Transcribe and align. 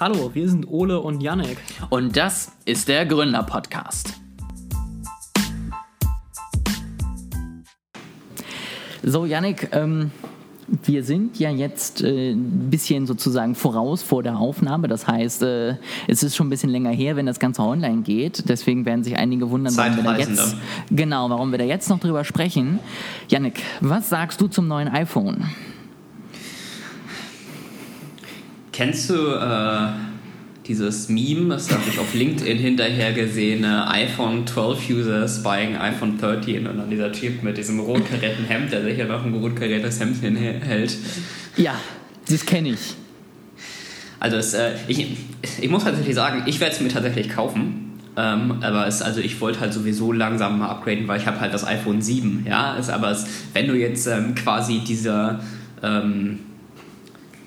Hallo, 0.00 0.32
wir 0.34 0.48
sind 0.48 0.66
Ole 0.68 0.98
und 0.98 1.22
Yannick. 1.22 1.56
Und 1.88 2.16
das 2.16 2.50
ist 2.64 2.88
der 2.88 3.06
Gründer-Podcast. 3.06 4.14
So, 9.04 9.24
Yannick, 9.24 9.68
ähm, 9.70 10.10
wir 10.82 11.04
sind 11.04 11.38
ja 11.38 11.50
jetzt 11.50 12.02
äh, 12.02 12.32
ein 12.32 12.70
bisschen 12.70 13.06
sozusagen 13.06 13.54
voraus 13.54 14.02
vor 14.02 14.24
der 14.24 14.36
Aufnahme. 14.36 14.88
Das 14.88 15.06
heißt, 15.06 15.44
äh, 15.44 15.76
es 16.08 16.24
ist 16.24 16.34
schon 16.34 16.48
ein 16.48 16.50
bisschen 16.50 16.70
länger 16.70 16.90
her, 16.90 17.14
wenn 17.14 17.26
das 17.26 17.38
Ganze 17.38 17.62
online 17.62 18.02
geht. 18.02 18.48
Deswegen 18.48 18.84
werden 18.86 19.04
sich 19.04 19.16
einige 19.16 19.48
wundern, 19.48 19.76
warum 19.76 19.96
wir 19.96 20.02
da 20.02 20.16
jetzt, 20.18 20.56
genau, 20.90 21.30
warum 21.30 21.52
wir 21.52 21.58
da 21.58 21.64
jetzt 21.64 21.88
noch 21.88 22.00
drüber 22.00 22.24
sprechen. 22.24 22.80
Yannick, 23.28 23.62
was 23.80 24.08
sagst 24.08 24.40
du 24.40 24.48
zum 24.48 24.66
neuen 24.66 24.88
iPhone? 24.88 25.44
Kennst 28.74 29.08
du 29.08 29.14
äh, 29.14 29.86
dieses 30.66 31.08
Meme, 31.08 31.54
das 31.54 31.70
habe 31.70 31.84
ich 31.88 31.96
auf 31.96 32.12
LinkedIn 32.12 32.58
hinterher 32.58 33.12
gesehen, 33.12 33.64
iPhone 33.64 34.44
12 34.48 34.90
Users 34.90 35.44
buying 35.44 35.76
iPhone 35.76 36.18
13 36.18 36.66
und 36.66 36.78
dann 36.78 36.90
dieser 36.90 37.12
Typ 37.12 37.44
mit 37.44 37.56
diesem 37.56 37.78
rot 37.78 38.02
karierten 38.10 38.46
Hemd, 38.46 38.72
der 38.72 38.82
sicher 38.82 39.04
noch 39.04 39.24
ein 39.24 39.32
rot 39.32 39.54
kariertes 39.54 40.00
Hemd 40.00 40.16
hinhält. 40.20 40.96
Ja, 41.56 41.76
das 42.28 42.44
kenne 42.44 42.70
ich. 42.70 42.96
Also 44.18 44.38
es, 44.38 44.54
äh, 44.54 44.72
ich, 44.88 45.18
ich 45.60 45.70
muss 45.70 45.84
tatsächlich 45.84 46.16
sagen, 46.16 46.42
ich 46.46 46.58
werde 46.58 46.74
es 46.74 46.80
mir 46.80 46.88
tatsächlich 46.88 47.28
kaufen. 47.28 48.00
Ähm, 48.16 48.56
aber 48.60 48.88
es, 48.88 49.02
also 49.02 49.20
ich 49.20 49.40
wollte 49.40 49.60
halt 49.60 49.72
sowieso 49.72 50.10
langsam 50.10 50.58
mal 50.58 50.68
upgraden, 50.68 51.06
weil 51.06 51.20
ich 51.20 51.26
habe 51.26 51.38
halt 51.38 51.54
das 51.54 51.64
iPhone 51.64 52.02
7. 52.02 52.44
Ja, 52.48 52.76
es, 52.76 52.90
aber 52.90 53.12
es, 53.12 53.24
wenn 53.52 53.68
du 53.68 53.74
jetzt 53.74 54.08
ähm, 54.08 54.34
quasi 54.34 54.80
dieser 54.80 55.38
ähm, 55.80 56.40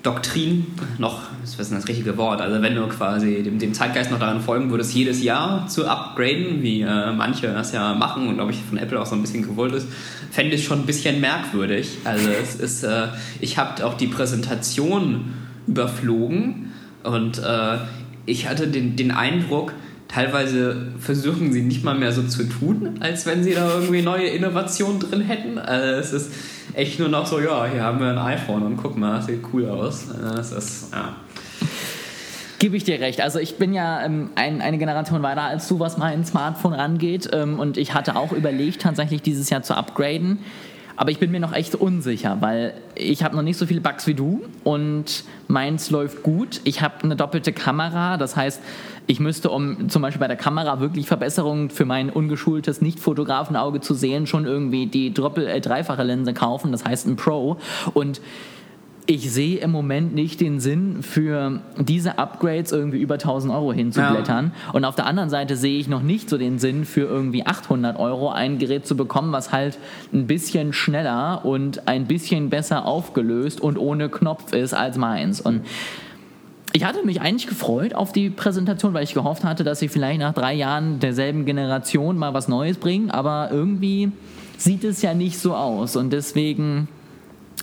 Doktrin 0.02 0.66
noch, 0.98 1.22
was 1.42 1.58
ist 1.58 1.72
das 1.72 1.88
richtige 1.88 2.16
Wort, 2.16 2.40
also 2.40 2.62
wenn 2.62 2.76
du 2.76 2.86
quasi 2.86 3.42
dem, 3.42 3.58
dem 3.58 3.74
Zeitgeist 3.74 4.10
noch 4.10 4.20
daran 4.20 4.40
folgen 4.40 4.70
würdest, 4.70 4.94
jedes 4.94 5.22
Jahr 5.22 5.66
zu 5.66 5.88
upgraden, 5.88 6.62
wie 6.62 6.82
äh, 6.82 7.12
manche 7.12 7.48
das 7.48 7.72
ja 7.72 7.94
machen 7.94 8.28
und 8.28 8.34
glaube 8.34 8.52
ich 8.52 8.58
von 8.62 8.78
Apple 8.78 9.00
auch 9.00 9.06
so 9.06 9.16
ein 9.16 9.22
bisschen 9.22 9.42
gewollt 9.42 9.74
ist, 9.74 9.88
fände 10.30 10.54
ich 10.54 10.64
schon 10.64 10.80
ein 10.80 10.86
bisschen 10.86 11.20
merkwürdig. 11.20 11.98
Also 12.04 12.28
es 12.30 12.54
ist, 12.54 12.84
äh, 12.84 13.08
ich 13.40 13.58
habe 13.58 13.84
auch 13.84 13.94
die 13.94 14.06
Präsentation 14.06 15.34
überflogen 15.66 16.72
und 17.02 17.38
äh, 17.38 17.78
ich 18.24 18.48
hatte 18.48 18.68
den, 18.68 18.94
den 18.94 19.10
Eindruck, 19.10 19.72
teilweise 20.08 20.88
versuchen 20.98 21.52
sie 21.52 21.62
nicht 21.62 21.84
mal 21.84 21.94
mehr 21.94 22.12
so 22.12 22.22
zu 22.22 22.44
tun, 22.44 22.96
als 23.00 23.26
wenn 23.26 23.44
sie 23.44 23.54
da 23.54 23.74
irgendwie 23.74 24.02
neue 24.02 24.26
Innovationen 24.26 25.00
drin 25.00 25.20
hätten. 25.20 25.58
Also 25.58 25.86
es 26.00 26.12
ist 26.12 26.32
echt 26.74 26.98
nur 26.98 27.08
noch 27.08 27.26
so, 27.26 27.40
ja, 27.40 27.66
hier 27.66 27.82
haben 27.82 28.00
wir 28.00 28.08
ein 28.08 28.18
iPhone 28.18 28.62
und 28.62 28.76
guck 28.78 28.96
mal, 28.96 29.16
das 29.16 29.26
sieht 29.26 29.42
cool 29.52 29.68
aus. 29.68 30.06
Das 30.34 30.52
ist, 30.52 30.92
ja. 30.92 31.16
Gebe 32.58 32.76
ich 32.76 32.84
dir 32.84 32.98
recht. 33.00 33.20
Also 33.20 33.38
ich 33.38 33.56
bin 33.56 33.72
ja 33.72 34.04
ähm, 34.04 34.30
ein, 34.34 34.60
eine 34.60 34.78
Generation 34.78 35.22
weiter 35.22 35.42
als 35.42 35.68
du, 35.68 35.78
was 35.78 35.96
mein 35.96 36.24
Smartphone 36.24 36.74
angeht. 36.74 37.28
Ähm, 37.32 37.60
und 37.60 37.76
ich 37.76 37.94
hatte 37.94 38.16
auch 38.16 38.32
überlegt, 38.32 38.82
tatsächlich 38.82 39.22
dieses 39.22 39.48
Jahr 39.50 39.62
zu 39.62 39.76
upgraden. 39.76 40.40
Aber 40.96 41.12
ich 41.12 41.20
bin 41.20 41.30
mir 41.30 41.38
noch 41.38 41.52
echt 41.52 41.76
unsicher, 41.76 42.38
weil 42.40 42.74
ich 42.96 43.22
habe 43.22 43.36
noch 43.36 43.44
nicht 43.44 43.56
so 43.56 43.66
viele 43.66 43.80
Bugs 43.80 44.08
wie 44.08 44.14
du 44.14 44.42
und 44.64 45.22
meins 45.46 45.90
läuft 45.90 46.24
gut. 46.24 46.60
Ich 46.64 46.82
habe 46.82 47.04
eine 47.04 47.14
doppelte 47.14 47.52
Kamera, 47.52 48.16
das 48.16 48.34
heißt, 48.34 48.60
ich 49.08 49.20
müsste, 49.20 49.50
um 49.50 49.88
zum 49.88 50.02
Beispiel 50.02 50.20
bei 50.20 50.28
der 50.28 50.36
Kamera 50.36 50.80
wirklich 50.80 51.06
Verbesserungen 51.06 51.70
für 51.70 51.86
mein 51.86 52.10
ungeschultes 52.10 52.82
Nicht-Fotografenauge 52.82 53.80
zu 53.80 53.94
sehen, 53.94 54.26
schon 54.26 54.44
irgendwie 54.44 54.86
die 54.86 55.12
Doppel-, 55.14 55.48
äh, 55.48 55.60
dreifache 55.62 56.04
Linse 56.04 56.34
kaufen, 56.34 56.72
das 56.72 56.84
heißt 56.84 57.06
ein 57.06 57.16
Pro. 57.16 57.56
Und 57.94 58.20
ich 59.06 59.32
sehe 59.32 59.60
im 59.60 59.70
Moment 59.70 60.14
nicht 60.14 60.42
den 60.42 60.60
Sinn 60.60 61.02
für 61.02 61.62
diese 61.78 62.18
Upgrades 62.18 62.72
irgendwie 62.72 63.00
über 63.00 63.14
1000 63.14 63.50
Euro 63.50 63.72
hinzublättern. 63.72 64.52
Ja. 64.54 64.72
Und 64.74 64.84
auf 64.84 64.96
der 64.96 65.06
anderen 65.06 65.30
Seite 65.30 65.56
sehe 65.56 65.78
ich 65.78 65.88
noch 65.88 66.02
nicht 66.02 66.28
so 66.28 66.36
den 66.36 66.58
Sinn 66.58 66.84
für 66.84 67.06
irgendwie 67.06 67.46
800 67.46 67.98
Euro 67.98 68.28
ein 68.28 68.58
Gerät 68.58 68.86
zu 68.86 68.94
bekommen, 68.94 69.32
was 69.32 69.50
halt 69.50 69.78
ein 70.12 70.26
bisschen 70.26 70.74
schneller 70.74 71.46
und 71.46 71.88
ein 71.88 72.06
bisschen 72.06 72.50
besser 72.50 72.84
aufgelöst 72.84 73.62
und 73.62 73.78
ohne 73.78 74.10
Knopf 74.10 74.52
ist 74.52 74.74
als 74.74 74.98
meins. 74.98 75.40
Und 75.40 75.62
ich 76.72 76.84
hatte 76.84 77.04
mich 77.04 77.20
eigentlich 77.20 77.46
gefreut 77.46 77.94
auf 77.94 78.12
die 78.12 78.30
Präsentation, 78.30 78.94
weil 78.94 79.04
ich 79.04 79.14
gehofft 79.14 79.44
hatte, 79.44 79.64
dass 79.64 79.78
sie 79.78 79.88
vielleicht 79.88 80.20
nach 80.20 80.34
drei 80.34 80.54
Jahren 80.54 81.00
derselben 81.00 81.44
Generation 81.44 82.18
mal 82.18 82.34
was 82.34 82.48
Neues 82.48 82.76
bringen. 82.76 83.10
Aber 83.10 83.48
irgendwie 83.50 84.12
sieht 84.58 84.84
es 84.84 85.02
ja 85.02 85.14
nicht 85.14 85.38
so 85.38 85.54
aus. 85.54 85.96
Und 85.96 86.12
deswegen 86.12 86.88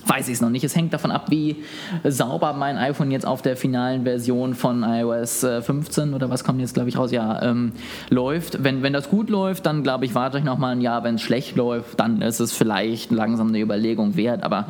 weiß 0.06 0.28
ich 0.28 0.34
es 0.34 0.40
noch 0.40 0.50
nicht. 0.50 0.64
Es 0.64 0.76
hängt 0.76 0.92
davon 0.92 1.10
ab, 1.10 1.30
wie 1.30 1.56
sauber 2.04 2.52
mein 2.52 2.76
iPhone 2.78 3.10
jetzt 3.10 3.26
auf 3.26 3.42
der 3.42 3.56
finalen 3.56 4.04
Version 4.04 4.54
von 4.54 4.82
iOS 4.82 5.46
15 5.62 6.10
äh, 6.10 6.14
oder 6.14 6.30
was 6.30 6.44
kommt 6.44 6.60
jetzt, 6.60 6.74
glaube 6.74 6.88
ich, 6.88 6.96
raus, 6.96 7.10
ja, 7.10 7.42
ähm, 7.42 7.72
läuft. 8.10 8.62
Wenn, 8.62 8.82
wenn 8.82 8.92
das 8.92 9.08
gut 9.08 9.30
läuft, 9.30 9.66
dann 9.66 9.82
glaube 9.82 10.04
ich, 10.04 10.14
warte 10.14 10.38
ich 10.38 10.44
noch 10.44 10.58
mal 10.58 10.72
ein 10.72 10.80
Jahr. 10.80 11.04
Wenn 11.04 11.16
es 11.16 11.22
schlecht 11.22 11.56
läuft, 11.56 11.98
dann 12.00 12.22
ist 12.22 12.40
es 12.40 12.52
vielleicht 12.52 13.10
langsam 13.10 13.48
eine 13.48 13.60
Überlegung 13.60 14.16
wert. 14.16 14.42
Aber 14.42 14.66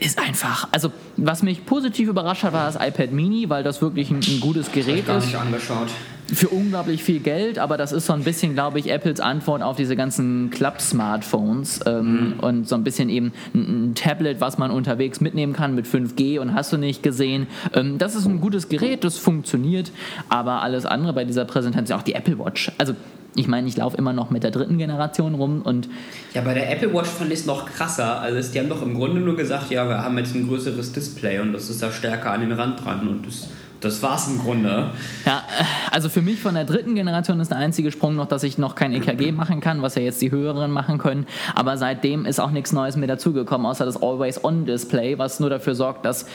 ist 0.00 0.18
einfach, 0.18 0.68
also 0.72 0.92
was 1.16 1.42
mich 1.42 1.66
positiv 1.66 2.08
überrascht 2.08 2.42
hat, 2.42 2.52
war 2.52 2.66
das 2.66 2.76
iPad 2.76 3.12
Mini, 3.12 3.48
weil 3.48 3.62
das 3.62 3.82
wirklich 3.82 4.10
ein, 4.10 4.20
ein 4.26 4.40
gutes 4.40 4.72
Gerät 4.72 5.00
ich 5.00 5.06
gar 5.06 5.18
ist. 5.18 5.26
Nicht 5.26 5.36
angeschaut. 5.36 5.88
Für 6.32 6.48
unglaublich 6.48 7.04
viel 7.04 7.20
Geld, 7.20 7.58
aber 7.58 7.76
das 7.76 7.92
ist 7.92 8.06
so 8.06 8.14
ein 8.14 8.24
bisschen, 8.24 8.54
glaube 8.54 8.78
ich, 8.78 8.90
Apples 8.90 9.20
Antwort 9.20 9.62
auf 9.62 9.76
diese 9.76 9.94
ganzen 9.94 10.50
Club-Smartphones 10.50 11.80
ähm, 11.84 12.34
mhm. 12.36 12.40
und 12.40 12.68
so 12.68 12.76
ein 12.76 12.84
bisschen 12.84 13.10
eben 13.10 13.32
ein, 13.54 13.90
ein, 13.90 13.94
Tablet, 13.94 14.40
was 14.40 14.56
man 14.56 14.70
unterwegs 14.70 15.20
mitnehmen 15.20 15.52
kann 15.52 15.74
mit 15.74 15.86
5G 15.86 16.40
und 16.40 16.54
hast 16.54 16.72
du 16.72 16.78
nicht 16.78 17.02
gesehen. 17.02 17.46
Ähm, 17.74 17.98
das 17.98 18.14
ist 18.14 18.24
ein 18.24 18.40
gutes 18.40 18.70
Gerät, 18.70 19.04
das 19.04 19.18
funktioniert, 19.18 19.92
aber 20.30 20.62
alles 20.62 20.86
andere 20.86 21.12
bei 21.12 21.24
dieser 21.24 21.44
Präsentation, 21.44 21.98
auch 21.98 22.02
die 22.02 22.14
Apple 22.14 22.38
Watch, 22.38 22.72
also 22.78 22.94
ich 23.36 23.48
meine, 23.48 23.68
ich 23.68 23.76
laufe 23.76 23.96
immer 23.96 24.12
noch 24.12 24.30
mit 24.30 24.42
der 24.42 24.50
dritten 24.50 24.78
Generation 24.78 25.34
rum 25.34 25.62
und. 25.62 25.88
Ja, 26.34 26.42
bei 26.42 26.54
der 26.54 26.70
Apple 26.70 26.92
Watch 26.94 27.08
fand 27.08 27.32
ich 27.32 27.40
es 27.40 27.46
noch 27.46 27.66
krasser. 27.66 28.20
Also, 28.20 28.52
die 28.52 28.58
haben 28.58 28.68
doch 28.68 28.82
im 28.82 28.94
Grunde 28.94 29.20
nur 29.20 29.36
gesagt, 29.36 29.70
ja, 29.70 29.88
wir 29.88 30.02
haben 30.02 30.16
jetzt 30.18 30.34
ein 30.34 30.46
größeres 30.46 30.92
Display 30.92 31.40
und 31.40 31.52
das 31.52 31.70
ist 31.70 31.82
da 31.82 31.90
stärker 31.90 32.30
an 32.30 32.40
den 32.40 32.52
Rand 32.52 32.84
dran 32.84 33.08
und 33.08 33.26
das 33.26 33.48
das 33.84 34.02
war's 34.02 34.28
im 34.28 34.38
Grunde. 34.38 34.90
Ja, 35.26 35.42
also 35.90 36.08
für 36.08 36.22
mich 36.22 36.40
von 36.40 36.54
der 36.54 36.64
dritten 36.64 36.94
Generation 36.94 37.38
ist 37.40 37.50
der 37.50 37.58
einzige 37.58 37.92
Sprung 37.92 38.16
noch, 38.16 38.26
dass 38.26 38.42
ich 38.42 38.58
noch 38.58 38.74
kein 38.74 38.92
EKG 38.92 39.32
machen 39.32 39.60
kann, 39.60 39.82
was 39.82 39.94
ja 39.94 40.02
jetzt 40.02 40.22
die 40.22 40.30
höheren 40.30 40.70
machen 40.70 40.98
können. 40.98 41.26
Aber 41.54 41.76
seitdem 41.76 42.26
ist 42.26 42.40
auch 42.40 42.50
nichts 42.50 42.72
Neues 42.72 42.96
mehr 42.96 43.08
dazugekommen, 43.08 43.66
außer 43.66 43.84
das 43.84 44.02
Always-On-Display, 44.02 45.18
was 45.18 45.40
nur 45.40 45.50
dafür 45.50 45.74
sorgt, 45.74 46.04
dass 46.04 46.26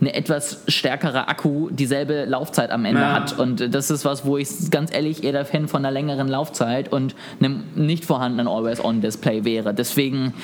eine 0.00 0.14
etwas 0.14 0.62
stärkere 0.68 1.28
Akku 1.28 1.70
dieselbe 1.70 2.24
Laufzeit 2.24 2.70
am 2.70 2.84
Ende 2.84 3.00
ja. 3.00 3.12
hat. 3.12 3.38
Und 3.38 3.74
das 3.74 3.90
ist 3.90 4.04
was, 4.04 4.24
wo 4.24 4.36
ich 4.36 4.70
ganz 4.70 4.94
ehrlich 4.94 5.24
eher 5.24 5.32
der 5.32 5.44
Fan 5.44 5.66
von 5.66 5.84
einer 5.84 5.90
längeren 5.90 6.28
Laufzeit 6.28 6.92
und 6.92 7.16
einem 7.40 7.64
nicht 7.74 8.04
vorhandenen 8.04 8.46
Always-On-Display 8.46 9.44
wäre. 9.44 9.74
Deswegen, 9.74 10.34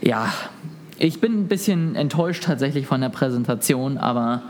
ja, 0.00 0.32
ich 0.98 1.20
bin 1.20 1.40
ein 1.40 1.48
bisschen 1.48 1.96
enttäuscht 1.96 2.44
tatsächlich 2.44 2.86
von 2.86 3.00
der 3.00 3.08
Präsentation, 3.08 3.98
aber 3.98 4.42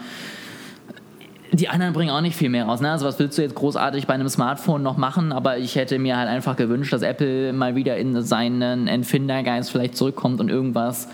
die 1.61 1.69
anderen 1.69 1.93
bringen 1.93 2.11
auch 2.11 2.21
nicht 2.21 2.37
viel 2.37 2.49
mehr 2.49 2.65
raus. 2.65 2.81
Ne? 2.81 2.91
Also 2.91 3.07
was 3.07 3.19
willst 3.19 3.39
du 3.39 3.43
jetzt 3.43 3.55
großartig 3.55 4.07
bei 4.07 4.15
einem 4.15 4.29
Smartphone 4.29 4.83
noch 4.83 4.97
machen? 4.97 5.33
Aber 5.33 5.59
ich 5.59 5.77
hätte 5.77 5.99
mir 5.99 6.17
halt 6.17 6.29
einfach 6.29 6.57
gewünscht, 6.57 6.93
dass 6.93 7.03
Apple 7.03 7.53
mal 7.53 7.75
wieder 7.75 7.97
in 7.97 8.23
seinen 8.23 8.89
Entfindergeist 8.89 9.71
vielleicht 9.71 9.97
zurückkommt 9.97 10.41
und 10.41 10.49
irgendwas 10.49 11.09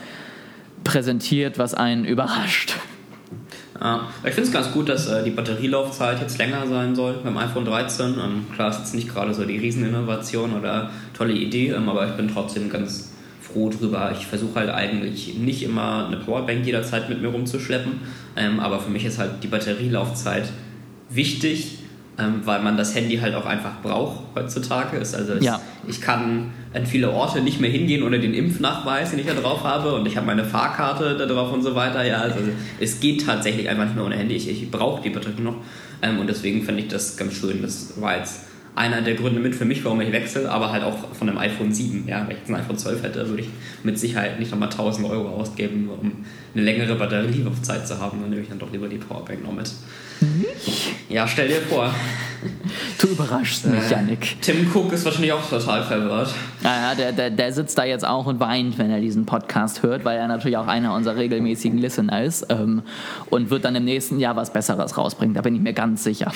präsentiert, 0.83 1.57
was 1.57 1.73
einen 1.73 2.05
überrascht. 2.05 2.75
Ja, 3.79 4.07
ich 4.23 4.33
finde 4.33 4.47
es 4.47 4.51
ganz 4.51 4.71
gut, 4.71 4.89
dass 4.89 5.07
äh, 5.07 5.23
die 5.23 5.31
Batterielaufzeit 5.31 6.21
jetzt 6.21 6.37
länger 6.37 6.67
sein 6.67 6.95
soll 6.95 7.15
beim 7.23 7.35
iPhone 7.37 7.65
13. 7.65 8.13
Ähm, 8.23 8.45
klar, 8.53 8.69
ist 8.69 8.77
jetzt 8.77 8.93
nicht 8.93 9.11
gerade 9.11 9.33
so 9.33 9.43
die 9.43 9.57
Rieseninnovation 9.57 10.53
oder 10.53 10.91
tolle 11.17 11.33
Idee, 11.33 11.69
ähm, 11.69 11.89
aber 11.89 12.07
ich 12.07 12.13
bin 12.13 12.31
trotzdem 12.31 12.69
ganz 12.69 13.10
froh 13.51 13.69
drüber. 13.69 14.13
Ich 14.17 14.27
versuche 14.27 14.55
halt 14.59 14.69
eigentlich 14.69 15.35
nicht 15.37 15.63
immer 15.63 16.07
eine 16.07 16.17
Powerbank 16.17 16.65
jederzeit 16.65 17.09
mit 17.09 17.21
mir 17.21 17.29
rumzuschleppen, 17.29 17.93
ähm, 18.35 18.59
aber 18.59 18.79
für 18.79 18.89
mich 18.89 19.05
ist 19.05 19.19
halt 19.19 19.43
die 19.43 19.47
Batterielaufzeit 19.47 20.45
wichtig, 21.09 21.79
ähm, 22.17 22.41
weil 22.45 22.61
man 22.61 22.77
das 22.77 22.95
Handy 22.95 23.17
halt 23.17 23.35
auch 23.35 23.45
einfach 23.45 23.81
braucht 23.81 24.19
heutzutage. 24.35 24.97
Ist 24.97 25.15
also 25.15 25.35
ich, 25.35 25.43
ja. 25.43 25.61
ich 25.87 26.01
kann 26.01 26.51
an 26.73 26.85
viele 26.85 27.11
Orte 27.11 27.41
nicht 27.41 27.59
mehr 27.59 27.69
hingehen 27.69 28.03
ohne 28.03 28.19
den 28.19 28.33
Impfnachweis, 28.33 29.11
den 29.11 29.19
ich 29.19 29.25
da 29.25 29.33
drauf 29.33 29.63
habe 29.63 29.93
und 29.93 30.05
ich 30.07 30.17
habe 30.17 30.27
meine 30.27 30.45
Fahrkarte 30.45 31.17
da 31.17 31.25
drauf 31.25 31.51
und 31.51 31.63
so 31.63 31.75
weiter. 31.75 32.05
Ja, 32.05 32.17
also 32.21 32.39
es 32.79 32.99
geht 32.99 33.25
tatsächlich 33.25 33.69
einfach 33.69 33.85
nicht 33.85 33.95
mehr 33.95 34.05
ohne 34.05 34.15
Handy. 34.15 34.35
Ich, 34.35 34.49
ich 34.49 34.71
brauche 34.71 35.01
die 35.01 35.09
Batterie 35.09 35.41
noch 35.41 35.55
ähm, 36.01 36.19
und 36.19 36.27
deswegen 36.27 36.63
finde 36.63 36.81
ich 36.81 36.87
das 36.87 37.17
ganz 37.17 37.33
schön. 37.33 37.61
Das 37.61 37.99
war 37.99 38.17
jetzt 38.17 38.50
einer 38.75 39.01
der 39.01 39.15
Gründe 39.15 39.39
mit 39.41 39.53
für 39.53 39.65
mich, 39.65 39.83
warum 39.83 39.99
ich 40.01 40.11
wechsle, 40.11 40.49
aber 40.49 40.71
halt 40.71 40.83
auch 40.83 41.13
von 41.13 41.27
einem 41.27 41.37
iPhone 41.37 41.73
7. 41.73 42.07
Ja, 42.07 42.21
wenn 42.25 42.31
ich 42.31 42.37
jetzt 42.39 42.49
ein 42.49 42.55
iPhone 42.55 42.77
12 42.77 43.03
hätte, 43.03 43.27
würde 43.27 43.41
ich 43.43 43.49
mit 43.83 43.99
Sicherheit 43.99 44.39
nicht 44.39 44.51
nochmal 44.51 44.69
1000 44.69 45.07
Euro 45.09 45.29
ausgeben, 45.29 45.89
um 45.89 46.11
eine 46.55 46.63
längere 46.63 46.95
Batterielaufzeit 46.95 47.85
zu 47.87 47.99
haben. 47.99 48.19
Dann 48.21 48.29
nehme 48.29 48.41
ich 48.41 48.49
dann 48.49 48.59
doch 48.59 48.71
lieber 48.71 48.87
die 48.87 48.97
Powerbank 48.97 49.43
noch 49.43 49.53
mit. 49.53 49.69
Ja, 51.09 51.27
stell 51.27 51.47
dir 51.47 51.61
vor. 51.61 51.93
Du 52.99 53.07
überraschst 53.07 53.65
mich, 53.65 53.81
Äh, 53.89 53.91
Yannick. 53.91 54.37
Tim 54.39 54.69
Cook 54.71 54.93
ist 54.93 55.03
wahrscheinlich 55.03 55.33
auch 55.33 55.49
total 55.49 55.83
verwirrt. 55.83 56.33
Naja, 56.61 56.93
der, 56.95 57.11
der, 57.11 57.29
der 57.31 57.51
sitzt 57.51 57.75
da 57.77 57.83
jetzt 57.85 58.05
auch 58.05 58.27
und 58.27 58.39
weint, 58.39 58.77
wenn 58.77 58.91
er 58.91 59.01
diesen 59.01 59.25
Podcast 59.25 59.81
hört, 59.83 60.05
weil 60.05 60.17
er 60.19 60.27
natürlich 60.27 60.57
auch 60.57 60.67
einer 60.67 60.93
unserer 60.93 61.15
regelmäßigen 61.17 61.77
Listener 61.79 62.23
ist 62.23 62.45
ähm, 62.49 62.83
und 63.31 63.49
wird 63.49 63.65
dann 63.65 63.75
im 63.75 63.83
nächsten 63.85 64.19
Jahr 64.19 64.35
was 64.35 64.53
Besseres 64.53 64.95
rausbringen. 64.97 65.33
Da 65.33 65.41
bin 65.41 65.55
ich 65.55 65.61
mir 65.61 65.73
ganz 65.73 66.03
sicher. 66.03 66.31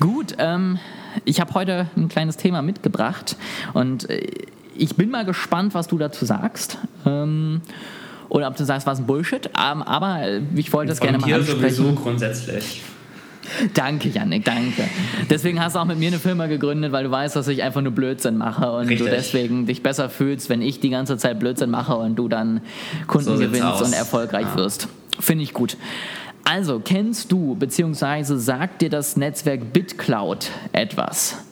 Gut, 0.00 0.34
ähm, 0.38 0.78
ich 1.24 1.40
habe 1.40 1.54
heute 1.54 1.86
ein 1.96 2.08
kleines 2.08 2.36
Thema 2.36 2.62
mitgebracht 2.62 3.36
und 3.72 4.08
äh, 4.10 4.26
ich 4.76 4.96
bin 4.96 5.10
mal 5.10 5.24
gespannt, 5.24 5.74
was 5.74 5.86
du 5.86 5.98
dazu 5.98 6.24
sagst. 6.24 6.78
Ähm, 7.06 7.60
oder 8.28 8.48
ob 8.48 8.56
du 8.56 8.64
sagst, 8.64 8.86
was 8.86 8.98
ein 8.98 9.06
Bullshit. 9.06 9.46
Ähm, 9.46 9.82
aber 9.82 10.22
ich 10.56 10.72
wollte 10.72 10.88
das 10.88 10.98
gerne 11.00 11.18
mal 11.18 11.26
dir 11.26 11.36
ansprechen. 11.36 11.74
sowieso 11.74 11.94
grundsätzlich. 11.94 12.82
Danke, 13.74 14.08
Yannick, 14.08 14.44
danke. 14.44 14.84
Deswegen 15.28 15.60
hast 15.62 15.76
du 15.76 15.78
auch 15.78 15.84
mit 15.84 15.98
mir 15.98 16.08
eine 16.08 16.18
Firma 16.18 16.46
gegründet, 16.46 16.90
weil 16.92 17.04
du 17.04 17.10
weißt, 17.10 17.36
dass 17.36 17.46
ich 17.46 17.62
einfach 17.62 17.82
nur 17.82 17.92
Blödsinn 17.92 18.38
mache 18.38 18.72
und 18.72 18.88
Richtig. 18.88 19.06
du 19.06 19.14
deswegen 19.14 19.66
dich 19.66 19.82
besser 19.82 20.08
fühlst, 20.08 20.48
wenn 20.48 20.62
ich 20.62 20.80
die 20.80 20.88
ganze 20.90 21.18
Zeit 21.18 21.38
Blödsinn 21.38 21.70
mache 21.70 21.94
und 21.94 22.16
du 22.16 22.26
dann 22.28 22.62
Kunden 23.06 23.26
So 23.26 23.36
gewinnst 23.36 23.62
aus. 23.62 23.82
und 23.82 23.92
erfolgreich 23.92 24.46
Ja. 24.46 24.56
wirst. 24.56 24.88
Finde 25.20 25.44
ich 25.44 25.52
gut. 25.52 25.76
Also, 26.44 26.80
kennst 26.80 27.32
du 27.32 27.54
bzw. 27.54 28.36
sagt 28.36 28.82
dir 28.82 28.90
das 28.90 29.16
Netzwerk 29.16 29.72
BitCloud 29.72 30.50
etwas? 30.72 31.44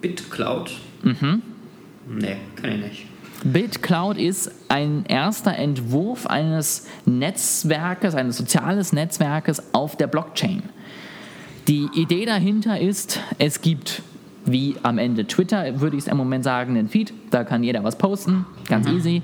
BitCloud? 0.00 0.72
Mhm. 1.02 1.42
Nee, 2.08 2.36
kann 2.56 2.72
ich 2.72 2.80
nicht. 2.80 3.06
BitCloud 3.44 4.18
ist 4.18 4.50
ein 4.68 5.04
erster 5.06 5.56
Entwurf 5.56 6.26
eines 6.26 6.86
Netzwerkes, 7.04 8.14
eines 8.14 8.36
soziales 8.36 8.92
Netzwerkes 8.92 9.74
auf 9.74 9.96
der 9.96 10.06
Blockchain. 10.06 10.62
Die 11.68 11.88
Idee 11.94 12.24
dahinter 12.24 12.80
ist, 12.80 13.20
es 13.38 13.60
gibt 13.60 14.02
wie 14.44 14.76
am 14.82 14.98
Ende 14.98 15.26
Twitter, 15.26 15.80
würde 15.80 15.96
ich 15.96 16.04
es 16.04 16.08
im 16.08 16.16
Moment 16.16 16.44
sagen, 16.44 16.76
einen 16.76 16.88
Feed, 16.88 17.12
da 17.30 17.44
kann 17.44 17.62
jeder 17.62 17.84
was 17.84 17.96
posten, 17.96 18.44
ganz 18.68 18.88
easy. 18.88 19.22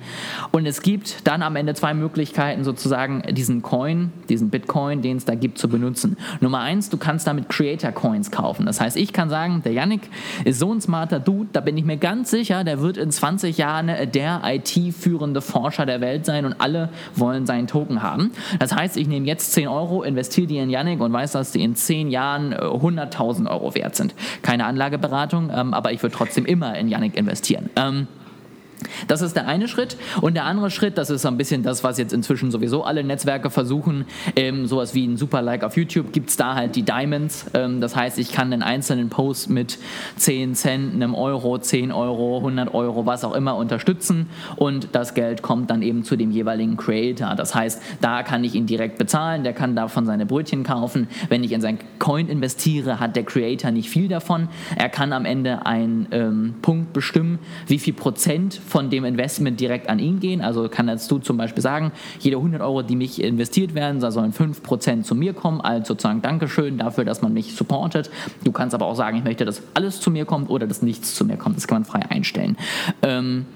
Und 0.53 0.67
es 0.67 0.83
gibt 0.83 1.27
dann 1.27 1.43
am 1.43 1.57
Ende 1.57 1.75
zwei 1.75 1.95
Möglichkeiten, 1.95 2.65
sozusagen 2.65 3.23
diesen 3.31 3.63
Coin, 3.63 4.13
diesen 4.29 4.51
Bitcoin, 4.51 5.03
den 5.03 5.17
es 5.17 5.25
da 5.25 5.35
gibt, 5.35 5.59
zu 5.59 5.69
benutzen. 5.69 6.17
Nummer 6.41 6.61
eins, 6.61 6.89
du 6.91 6.97
kannst 6.97 7.27
damit 7.27 7.49
Creator 7.49 7.93
Coins 7.93 8.31
kaufen. 8.31 8.67
Das 8.67 8.81
heißt, 8.81 8.97
ich 8.97 9.13
kann 9.13 9.31
sagen, 9.31 9.63
der 9.65 9.73
Yannick 9.73 10.09
ist 10.45 10.59
so 10.59 10.73
ein 10.73 10.81
smarter 10.81 11.21
Dude, 11.21 11.49
da 11.53 11.61
bin 11.61 11.77
ich 11.77 11.85
mir 11.85 11.97
ganz 11.97 12.31
sicher, 12.31 12.65
der 12.65 12.81
wird 12.81 12.97
in 12.97 13.11
20 13.11 13.59
Jahren 13.59 13.91
der 14.13 14.43
IT-führende 14.45 15.41
Forscher 15.41 15.87
der 15.87 16.01
Welt 16.01 16.25
sein 16.25 16.45
und 16.45 16.61
alle 16.61 16.91
wollen 17.15 17.47
seinen 17.47 17.67
Token 17.67 18.03
haben. 18.03 18.31
Das 18.59 18.75
heißt, 18.75 18.97
ich 18.97 19.09
nehme 19.09 19.27
jetzt 19.27 19.53
10 19.53 19.69
Euro, 19.69 20.03
investiere 20.03 20.47
die 20.47 20.59
in 20.59 20.71
Yannick 20.71 21.01
und 21.01 21.13
weiß, 21.13 21.33
dass 21.33 21.53
die 21.53 21.63
in 21.63 21.75
10 21.75 22.11
Jahren 22.11 22.53
äh, 22.53 22.57
100.000 22.57 23.51
Euro 23.51 23.75
wert 23.75 23.97
sind. 23.97 24.15
Keine 24.43 24.65
Anlageberatung, 25.09 25.51
ähm, 25.55 25.75
aber 25.75 25.93
ich 25.93 26.03
würde 26.03 26.15
trotzdem 26.15 26.45
immer 26.45 26.77
in 26.77 26.89
Yannick 26.89 27.17
investieren. 27.17 27.71
Ähm, 27.77 28.07
das 29.07 29.23
ist 29.23 29.37
der 29.37 29.47
eine 29.47 29.69
Schritt. 29.69 29.97
Und 30.21 30.35
der 30.35 30.45
andere 30.45 30.71
Schritt, 30.71 30.99
das 30.99 31.11
ist 31.11 31.23
so 31.23 31.29
ein 31.29 31.37
bisschen 31.37 31.63
das, 31.63 31.83
was 31.85 31.99
jetzt 31.99 32.13
inzwischen 32.13 32.51
sowieso 32.51 32.85
alle 32.85 33.03
Netzwerke 33.05 33.51
versuchen. 33.51 34.05
Ähm, 34.37 34.67
sowas 34.67 34.95
wie 34.95 35.07
ein 35.07 35.17
Super-Like 35.17 35.65
auf 35.65 35.77
YouTube 35.77 36.13
gibt 36.13 36.31
es 36.31 36.37
da 36.37 36.55
halt 36.55 36.77
die 36.77 36.83
Diamonds. 36.83 37.47
Ähm, 37.55 37.81
das 37.81 37.97
heißt, 37.97 38.19
ich 38.19 38.33
kann 38.33 38.53
einen 38.53 38.63
einzelnen 38.63 39.09
Post 39.09 39.51
mit 39.51 39.79
10 40.17 40.55
Cent, 40.55 40.95
einem 40.95 41.15
Euro, 41.15 41.59
10 41.59 41.93
Euro, 41.93 42.39
100 42.39 42.73
Euro, 42.75 43.07
was 43.07 43.25
auch 43.25 43.35
immer 43.35 43.57
unterstützen. 43.57 44.29
Und 44.57 44.89
das 44.93 45.15
Geld 45.15 45.43
kommt 45.43 45.71
dann 45.71 45.83
eben 45.83 46.05
zu 46.05 46.17
dem 46.17 46.31
jeweiligen 46.31 46.77
Creator. 46.77 47.35
Das 47.35 47.55
heißt, 47.55 47.83
da 48.01 48.23
kann 48.23 48.45
ich 48.45 48.55
ihn 48.55 48.67
direkt 48.67 48.99
bezahlen. 48.99 49.45
Der 49.45 49.53
kann 49.53 49.75
davon 49.75 50.07
seine 50.07 50.27
Brötchen 50.27 50.63
kaufen. 50.63 51.09
Wenn 51.29 51.43
ich 51.45 51.53
in 51.53 51.61
sein 51.61 51.79
Coin 51.99 52.29
investiere, 52.29 53.01
hat 53.01 53.17
der 53.17 53.25
Creator 53.25 53.71
nicht 53.71 53.91
viel 53.91 54.09
davon. 54.09 54.49
Er 54.77 54.89
kann 54.89 55.13
am 55.13 55.25
Ende 55.25 55.67
einen 55.67 56.09
ähm, 56.13 56.55
Punkt 56.63 56.93
bestimmen, 56.93 57.39
wie 57.67 57.79
viel 57.79 57.95
Prozent 57.95 58.61
von 58.69 58.91
dem 58.91 59.05
Investment 59.05 59.59
direkt 59.59 59.89
an 59.89 59.99
ihn 59.99 60.21
gehen. 60.21 60.41
Also 60.41 60.69
kann 60.69 60.89
jetzt 60.89 61.11
du 61.11 61.19
zum 61.19 61.37
Beispiel 61.37 61.63
sagen, 61.63 61.93
jede 62.21 62.37
100 62.37 62.61
Euro, 62.61 62.83
die 62.83 62.97
mich 62.97 63.23
investiert 63.23 63.75
werden, 63.75 64.01
sollen 64.01 64.33
5% 64.33 65.03
zu 65.03 65.15
mir 65.15 65.33
kommen, 65.33 65.61
als 65.61 65.89
sozusagen 65.89 66.23
Dankeschön 66.23 66.79
dafür, 66.79 67.05
dass 67.05 67.23
man 67.23 67.33
mich 67.33 67.55
supportet. 67.55 68.11
Du 68.45 68.53
kannst 68.53 68.75
aber 68.75 68.87
auch 68.87 68.97
sagen, 68.97 69.19
ich 69.19 69.25
möchte, 69.25 69.45
dass 69.45 69.63
alles 69.75 70.01
zu 70.01 70.11
mir 70.11 70.25
kommt 70.25 70.51
oder 70.51 70.67
dass 70.67 70.83
nichts 70.83 71.15
zu 71.15 71.25
mir 71.25 71.37
kommt. 71.37 71.57
Das 71.57 71.67
kann 71.67 71.77
man 71.77 71.85
frei 71.85 72.03
einstellen. 72.11 72.57
Ähm, 73.03 73.47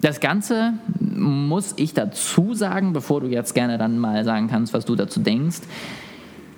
das 0.00 0.20
Ganze 0.20 0.74
muss 1.00 1.72
ich 1.76 1.94
dazu 1.94 2.52
sagen, 2.52 2.92
bevor 2.92 3.22
du 3.22 3.26
jetzt 3.28 3.54
gerne 3.54 3.78
dann 3.78 3.98
mal 3.98 4.22
sagen 4.24 4.48
kannst, 4.48 4.74
was 4.74 4.84
du 4.84 4.96
dazu 4.96 5.20
denkst, 5.20 5.60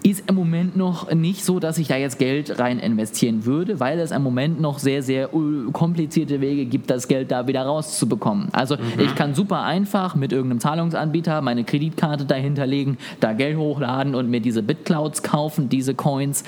ist 0.07 0.29
im 0.29 0.37
Moment 0.37 0.77
noch 0.77 1.13
nicht 1.13 1.45
so, 1.45 1.59
dass 1.59 1.79
ich 1.79 1.89
da 1.89 1.97
jetzt 1.97 2.21
Geld 2.21 2.61
rein 2.61 2.79
investieren 2.79 3.45
würde, 3.45 3.81
weil 3.81 3.99
es 3.99 4.13
im 4.13 4.23
Moment 4.23 4.61
noch 4.61 4.79
sehr, 4.79 5.03
sehr 5.03 5.35
äh, 5.35 5.73
komplizierte 5.73 6.41
Wege 6.41 6.65
gibt, 6.67 6.91
das 6.91 7.09
Geld 7.09 7.33
da 7.33 7.49
wieder 7.49 7.63
rauszubekommen. 7.63 8.49
Also 8.53 8.77
ich 8.99 9.17
kann 9.17 9.35
super 9.35 9.63
einfach 9.63 10.15
mit 10.15 10.31
irgendeinem 10.31 10.61
Zahlungsanbieter 10.61 11.43
meine 11.43 11.65
Kreditkarte 11.65 12.25
dahinter 12.25 12.67
legen, 12.67 12.99
da 13.19 13.33
Geld 13.33 13.57
hochladen 13.57 14.15
und 14.15 14.31
mir 14.31 14.41
diese 14.41 14.63
Bitclouds 14.63 15.25
kaufen, 15.25 15.69
diese 15.69 15.95
Coins. 15.95 16.45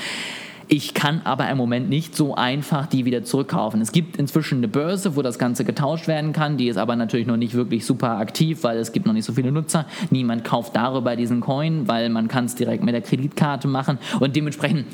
Ich 0.71 0.93
kann 0.93 1.23
aber 1.25 1.49
im 1.49 1.57
Moment 1.57 1.89
nicht 1.89 2.15
so 2.15 2.35
einfach 2.35 2.87
die 2.87 3.07
wieder 3.07 3.25
zurückkaufen. 3.25 3.81
Es 3.81 3.91
gibt 3.91 4.19
inzwischen 4.19 4.59
eine 4.59 4.69
Börse, 4.69 5.17
wo 5.17 5.23
das 5.23 5.39
Ganze 5.39 5.65
getauscht 5.65 6.09
werden 6.09 6.35
kann. 6.35 6.59
Die 6.59 6.69
ist 6.69 6.77
aber 6.77 6.95
natürlich 6.95 7.27
noch 7.27 7.39
nicht 7.39 7.55
wirklich 7.55 7.87
super 7.87 8.19
aktiv, 8.19 8.65
weil 8.65 8.77
es 8.77 8.93
gibt 8.93 9.07
noch 9.07 9.15
nicht 9.15 9.25
so 9.25 9.33
viele 9.33 9.51
Nutzer. 9.51 9.87
Niemand 10.11 10.45
kauft 10.45 10.77
darüber 10.77 11.17
diesen 11.17 11.41
Coin, 11.41 11.89
weil 11.89 12.11
man 12.11 12.29
kann 12.29 12.45
es 12.45 12.55
direkt 12.55 12.85
mit 12.85 12.93
der 12.93 13.01
Kreditkarte 13.01 13.67
machen. 13.67 13.97
Und 14.21 14.37
dementsprechend 14.37 14.85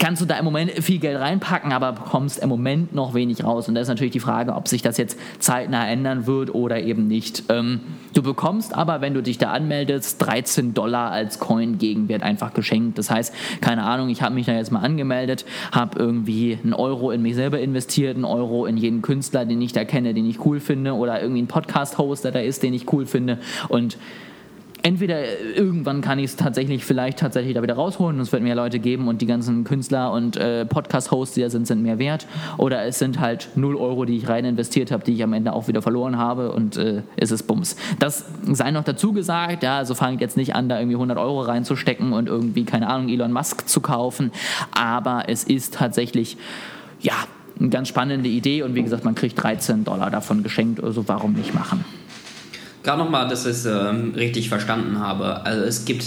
kannst 0.00 0.22
du 0.22 0.26
da 0.26 0.36
im 0.38 0.44
Moment 0.46 0.72
viel 0.82 0.98
Geld 0.98 1.20
reinpacken, 1.20 1.72
aber 1.72 1.92
bekommst 1.92 2.38
im 2.38 2.48
Moment 2.48 2.94
noch 2.94 3.12
wenig 3.12 3.44
raus. 3.44 3.68
Und 3.68 3.74
da 3.74 3.82
ist 3.82 3.88
natürlich 3.88 4.12
die 4.12 4.20
Frage, 4.20 4.54
ob 4.54 4.66
sich 4.66 4.80
das 4.80 4.96
jetzt 4.96 5.18
zeitnah 5.38 5.86
ändern 5.86 6.26
wird 6.26 6.54
oder 6.54 6.80
eben 6.80 7.06
nicht. 7.06 7.44
Ähm, 7.50 7.80
du 8.14 8.22
bekommst 8.22 8.74
aber, 8.74 9.02
wenn 9.02 9.12
du 9.12 9.22
dich 9.22 9.36
da 9.36 9.52
anmeldest, 9.52 10.20
13 10.22 10.72
Dollar 10.72 11.10
als 11.10 11.38
Coin-Gegenwert 11.38 12.22
einfach 12.22 12.54
geschenkt. 12.54 12.98
Das 12.98 13.10
heißt, 13.10 13.34
keine 13.60 13.84
Ahnung, 13.84 14.08
ich 14.08 14.22
habe 14.22 14.34
mich 14.34 14.46
da 14.46 14.52
jetzt 14.52 14.72
mal 14.72 14.80
angemeldet, 14.80 15.44
habe 15.70 15.98
irgendwie 15.98 16.58
einen 16.64 16.72
Euro 16.72 17.10
in 17.10 17.20
mich 17.20 17.34
selber 17.34 17.60
investiert, 17.60 18.16
einen 18.16 18.24
Euro 18.24 18.64
in 18.64 18.78
jeden 18.78 19.02
Künstler, 19.02 19.44
den 19.44 19.60
ich 19.60 19.74
da 19.74 19.84
kenne, 19.84 20.14
den 20.14 20.28
ich 20.28 20.44
cool 20.46 20.60
finde, 20.60 20.94
oder 20.94 21.20
irgendwie 21.20 21.40
einen 21.40 21.48
Podcast-Host, 21.48 22.24
der 22.24 22.32
da 22.32 22.40
ist, 22.40 22.62
den 22.62 22.72
ich 22.72 22.90
cool 22.90 23.04
finde. 23.04 23.38
Und 23.68 23.98
entweder 24.82 25.38
irgendwann 25.56 26.00
kann 26.00 26.18
ich 26.18 26.26
es 26.26 26.36
tatsächlich 26.36 26.84
vielleicht 26.84 27.18
tatsächlich 27.18 27.54
da 27.54 27.62
wieder 27.62 27.74
rausholen 27.74 28.16
und 28.16 28.22
es 28.22 28.32
wird 28.32 28.42
mehr 28.42 28.54
Leute 28.54 28.78
geben 28.78 29.08
und 29.08 29.20
die 29.20 29.26
ganzen 29.26 29.64
Künstler 29.64 30.12
und 30.12 30.36
äh, 30.36 30.64
Podcast-Hosts, 30.64 31.34
die 31.34 31.42
da 31.42 31.50
sind, 31.50 31.66
sind 31.66 31.82
mehr 31.82 31.98
wert. 31.98 32.26
Oder 32.56 32.84
es 32.84 32.98
sind 32.98 33.20
halt 33.20 33.48
0 33.56 33.76
Euro, 33.76 34.04
die 34.04 34.16
ich 34.16 34.28
rein 34.28 34.44
investiert 34.44 34.90
habe, 34.90 35.04
die 35.04 35.14
ich 35.14 35.22
am 35.22 35.32
Ende 35.32 35.52
auch 35.52 35.68
wieder 35.68 35.82
verloren 35.82 36.16
habe 36.16 36.52
und 36.52 36.76
äh, 36.76 37.02
es 37.16 37.30
ist 37.30 37.44
Bums. 37.44 37.76
Das 37.98 38.24
sei 38.42 38.70
noch 38.70 38.84
dazu 38.84 39.12
gesagt, 39.12 39.62
ja, 39.62 39.78
also 39.78 39.94
fangt 39.94 40.20
jetzt 40.20 40.36
nicht 40.36 40.54
an, 40.54 40.68
da 40.68 40.78
irgendwie 40.78 40.96
100 40.96 41.18
Euro 41.18 41.42
reinzustecken 41.42 42.12
und 42.12 42.28
irgendwie, 42.28 42.64
keine 42.64 42.88
Ahnung, 42.88 43.08
Elon 43.08 43.32
Musk 43.32 43.68
zu 43.68 43.80
kaufen, 43.80 44.30
aber 44.72 45.24
es 45.28 45.44
ist 45.44 45.74
tatsächlich, 45.74 46.36
ja, 47.00 47.14
eine 47.58 47.68
ganz 47.68 47.88
spannende 47.88 48.28
Idee 48.28 48.62
und 48.62 48.74
wie 48.74 48.82
gesagt, 48.82 49.04
man 49.04 49.14
kriegt 49.14 49.40
13 49.42 49.84
Dollar 49.84 50.10
davon 50.10 50.42
geschenkt, 50.42 50.82
also 50.82 51.06
warum 51.08 51.34
nicht 51.34 51.54
machen? 51.54 51.84
Gerade 52.82 52.98
nochmal, 52.98 53.28
dass 53.28 53.44
ich 53.44 53.52
es 53.52 53.66
ähm, 53.66 54.12
richtig 54.16 54.48
verstanden 54.48 54.98
habe. 55.00 55.44
Also 55.44 55.64
es 55.64 55.84
gibt 55.84 56.04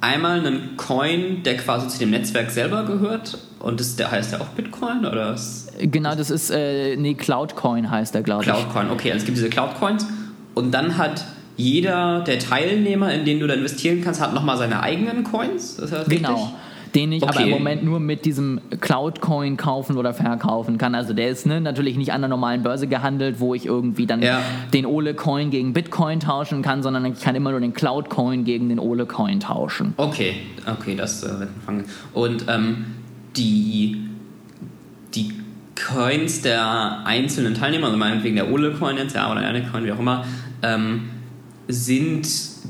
einmal 0.00 0.38
einen 0.38 0.76
Coin, 0.76 1.42
der 1.42 1.56
quasi 1.56 1.88
zu 1.88 1.98
dem 1.98 2.10
Netzwerk 2.10 2.50
selber 2.50 2.84
gehört. 2.84 3.38
Und 3.58 3.80
das, 3.80 3.96
der 3.96 4.10
heißt 4.10 4.32
ja 4.32 4.40
auch 4.40 4.48
Bitcoin 4.48 5.06
oder? 5.06 5.36
Genau, 5.80 6.14
das 6.14 6.30
ist, 6.30 6.50
äh, 6.50 6.96
nee, 6.96 7.14
Cloudcoin 7.14 7.90
heißt 7.90 8.14
der, 8.14 8.22
glaube 8.22 8.42
ich. 8.42 8.48
Cloudcoin, 8.48 8.90
okay. 8.90 9.12
Also 9.12 9.22
es 9.22 9.24
gibt 9.26 9.38
diese 9.38 9.48
Cloudcoins. 9.48 10.06
Und 10.54 10.72
dann 10.72 10.98
hat 10.98 11.24
jeder 11.56 12.20
der 12.20 12.38
Teilnehmer, 12.38 13.12
in 13.12 13.24
denen 13.24 13.40
du 13.40 13.46
da 13.46 13.54
investieren 13.54 14.02
kannst, 14.02 14.20
hat 14.20 14.34
nochmal 14.34 14.56
seine 14.56 14.82
eigenen 14.82 15.24
Coins. 15.24 15.76
Genau. 16.08 16.34
richtig? 16.34 16.54
Den 16.94 17.12
ich 17.12 17.22
aber 17.22 17.40
im 17.40 17.46
Okay. 17.46 17.50
Moment 17.50 17.84
nur 17.84 17.98
mit 17.98 18.24
diesem 18.24 18.60
Cloudcoin 18.80 19.56
kaufen 19.56 19.96
oder 19.96 20.14
verkaufen 20.14 20.78
kann. 20.78 20.94
Also 20.94 21.12
der 21.12 21.28
ist 21.28 21.44
ne, 21.46 21.60
natürlich 21.60 21.96
nicht 21.96 22.12
an 22.12 22.20
der 22.20 22.28
normalen 22.28 22.62
Börse 22.62 22.86
gehandelt, 22.86 23.40
wo 23.40 23.54
ich 23.54 23.66
irgendwie 23.66 24.06
dann 24.06 24.22
Ja. 24.22 24.40
den 24.72 24.86
Ole-Coin 24.86 25.50
gegen 25.50 25.72
Bitcoin 25.72 26.20
tauschen 26.20 26.62
kann, 26.62 26.82
sondern 26.82 27.04
ich 27.06 27.20
kann 27.20 27.34
immer 27.34 27.50
nur 27.50 27.60
den 27.60 27.72
Cloud-Coin 27.74 28.44
gegen 28.44 28.68
den 28.68 28.78
Ole-Coin 28.78 29.40
tauschen. 29.40 29.94
Okay, 29.96 30.34
okay, 30.66 30.94
das 30.94 31.22
äh, 31.24 31.40
wird 31.40 31.50
fangen. 31.66 31.84
Und 32.12 32.44
ähm, 32.48 32.84
die, 33.36 34.06
die 35.14 35.32
Coins 35.74 36.42
der 36.42 37.04
einzelnen 37.04 37.54
Teilnehmer, 37.54 37.86
also 37.86 37.98
meinetwegen 37.98 38.36
der 38.36 38.50
Ole-Coin 38.52 38.96
jetzt, 38.96 39.16
ja, 39.16 39.30
oder 39.32 39.40
der 39.52 39.62
Coin, 39.62 39.84
wie 39.84 39.90
auch 39.92 39.98
immer, 39.98 40.24
ähm, 40.62 41.02
sind 41.66 42.26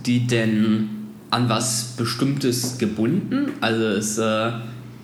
die 0.07 0.26
denn 0.26 0.88
an 1.35 1.49
was 1.49 1.95
Bestimmtes 1.97 2.79
gebunden? 2.79 3.50
Also 3.61 3.85
es, 3.87 4.19
äh, 4.19 4.53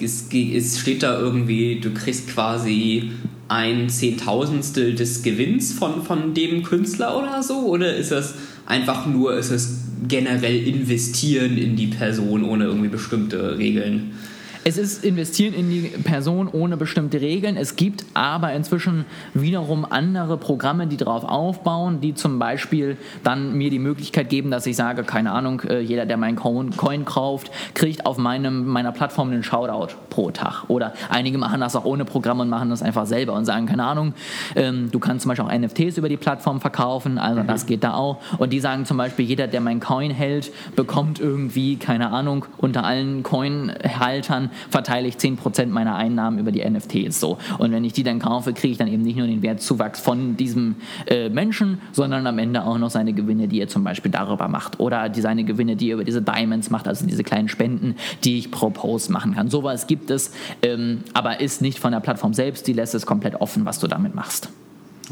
es, 0.00 0.28
es 0.32 0.78
steht 0.78 1.02
da 1.02 1.18
irgendwie, 1.18 1.80
du 1.80 1.92
kriegst 1.92 2.28
quasi 2.28 3.10
ein 3.48 3.88
Zehntausendstel 3.88 4.94
des 4.94 5.24
Gewinns 5.24 5.72
von, 5.72 6.04
von 6.04 6.32
dem 6.32 6.62
Künstler 6.62 7.18
oder 7.18 7.42
so? 7.42 7.66
Oder 7.66 7.96
ist 7.96 8.12
das 8.12 8.34
einfach 8.64 9.06
nur, 9.06 9.36
ist 9.36 9.50
es 9.50 9.80
generell 10.06 10.68
investieren 10.68 11.58
in 11.58 11.74
die 11.74 11.88
Person 11.88 12.44
ohne 12.44 12.64
irgendwie 12.64 12.88
bestimmte 12.88 13.58
Regeln? 13.58 14.12
Es 14.62 14.76
ist 14.76 15.04
investieren 15.04 15.54
in 15.54 15.70
die 15.70 15.88
Person 16.04 16.46
ohne 16.46 16.76
bestimmte 16.76 17.18
Regeln. 17.20 17.56
Es 17.56 17.76
gibt 17.76 18.04
aber 18.12 18.52
inzwischen 18.52 19.06
wiederum 19.32 19.86
andere 19.88 20.36
Programme, 20.36 20.86
die 20.86 20.98
darauf 20.98 21.24
aufbauen, 21.24 22.02
die 22.02 22.12
zum 22.12 22.38
Beispiel 22.38 22.98
dann 23.24 23.54
mir 23.56 23.70
die 23.70 23.78
Möglichkeit 23.78 24.28
geben, 24.28 24.50
dass 24.50 24.66
ich 24.66 24.76
sage, 24.76 25.02
keine 25.04 25.32
Ahnung, 25.32 25.62
äh, 25.62 25.80
jeder, 25.80 26.04
der 26.04 26.18
meinen 26.18 26.36
Coin 26.36 27.04
kauft, 27.06 27.50
kriegt 27.72 28.04
auf 28.04 28.18
meinem, 28.18 28.66
meiner 28.66 28.92
Plattform 28.92 29.30
einen 29.30 29.42
Shoutout 29.42 29.94
pro 30.10 30.30
Tag. 30.30 30.64
Oder 30.68 30.92
einige 31.08 31.38
machen 31.38 31.60
das 31.60 31.74
auch 31.74 31.86
ohne 31.86 32.04
Programm 32.04 32.40
und 32.40 32.50
machen 32.50 32.68
das 32.68 32.82
einfach 32.82 33.06
selber 33.06 33.32
und 33.32 33.46
sagen, 33.46 33.64
keine 33.64 33.84
Ahnung, 33.84 34.12
ähm, 34.56 34.90
du 34.90 34.98
kannst 34.98 35.22
zum 35.22 35.30
Beispiel 35.30 35.46
auch 35.46 35.58
NFTs 35.58 35.96
über 35.96 36.10
die 36.10 36.18
Plattform 36.18 36.60
verkaufen, 36.60 37.16
also 37.16 37.42
das 37.42 37.64
geht 37.64 37.82
da 37.82 37.94
auch. 37.94 38.18
Und 38.36 38.52
die 38.52 38.60
sagen 38.60 38.84
zum 38.84 38.98
Beispiel, 38.98 39.24
jeder, 39.24 39.46
der 39.46 39.62
meinen 39.62 39.80
Coin 39.80 40.10
hält, 40.10 40.52
bekommt 40.76 41.18
irgendwie, 41.18 41.76
keine 41.76 42.10
Ahnung, 42.10 42.44
unter 42.58 42.84
allen 42.84 43.22
Coin-Haltern 43.22 44.49
verteile 44.70 45.08
ich 45.08 45.16
10% 45.16 45.66
meiner 45.66 45.96
Einnahmen 45.96 46.38
über 46.38 46.52
die 46.52 46.68
NFTs. 46.68 47.20
So. 47.20 47.38
Und 47.58 47.72
wenn 47.72 47.84
ich 47.84 47.92
die 47.92 48.02
dann 48.02 48.18
kaufe, 48.18 48.52
kriege 48.52 48.72
ich 48.72 48.78
dann 48.78 48.88
eben 48.88 49.02
nicht 49.02 49.16
nur 49.16 49.26
den 49.26 49.42
Wertzuwachs 49.42 50.00
von 50.00 50.36
diesem 50.36 50.76
äh, 51.06 51.28
Menschen, 51.28 51.80
sondern 51.92 52.26
am 52.26 52.38
Ende 52.38 52.64
auch 52.64 52.78
noch 52.78 52.90
seine 52.90 53.12
Gewinne, 53.12 53.48
die 53.48 53.60
er 53.60 53.68
zum 53.68 53.84
Beispiel 53.84 54.10
darüber 54.10 54.48
macht. 54.48 54.80
Oder 54.80 55.08
die, 55.08 55.20
seine 55.20 55.44
Gewinne, 55.44 55.76
die 55.76 55.90
er 55.90 55.94
über 55.94 56.04
diese 56.04 56.22
Diamonds 56.22 56.70
macht, 56.70 56.88
also 56.88 57.06
diese 57.06 57.24
kleinen 57.24 57.48
Spenden, 57.48 57.96
die 58.24 58.38
ich 58.38 58.50
pro 58.50 58.70
Post 58.70 59.10
machen 59.10 59.34
kann. 59.34 59.50
Sowas 59.50 59.86
gibt 59.86 60.10
es, 60.10 60.32
ähm, 60.62 61.00
aber 61.14 61.40
ist 61.40 61.62
nicht 61.62 61.78
von 61.78 61.92
der 61.92 62.00
Plattform 62.00 62.34
selbst, 62.34 62.66
die 62.66 62.72
lässt 62.72 62.94
es 62.94 63.06
komplett 63.06 63.40
offen, 63.40 63.64
was 63.64 63.78
du 63.78 63.86
damit 63.86 64.14
machst. 64.14 64.50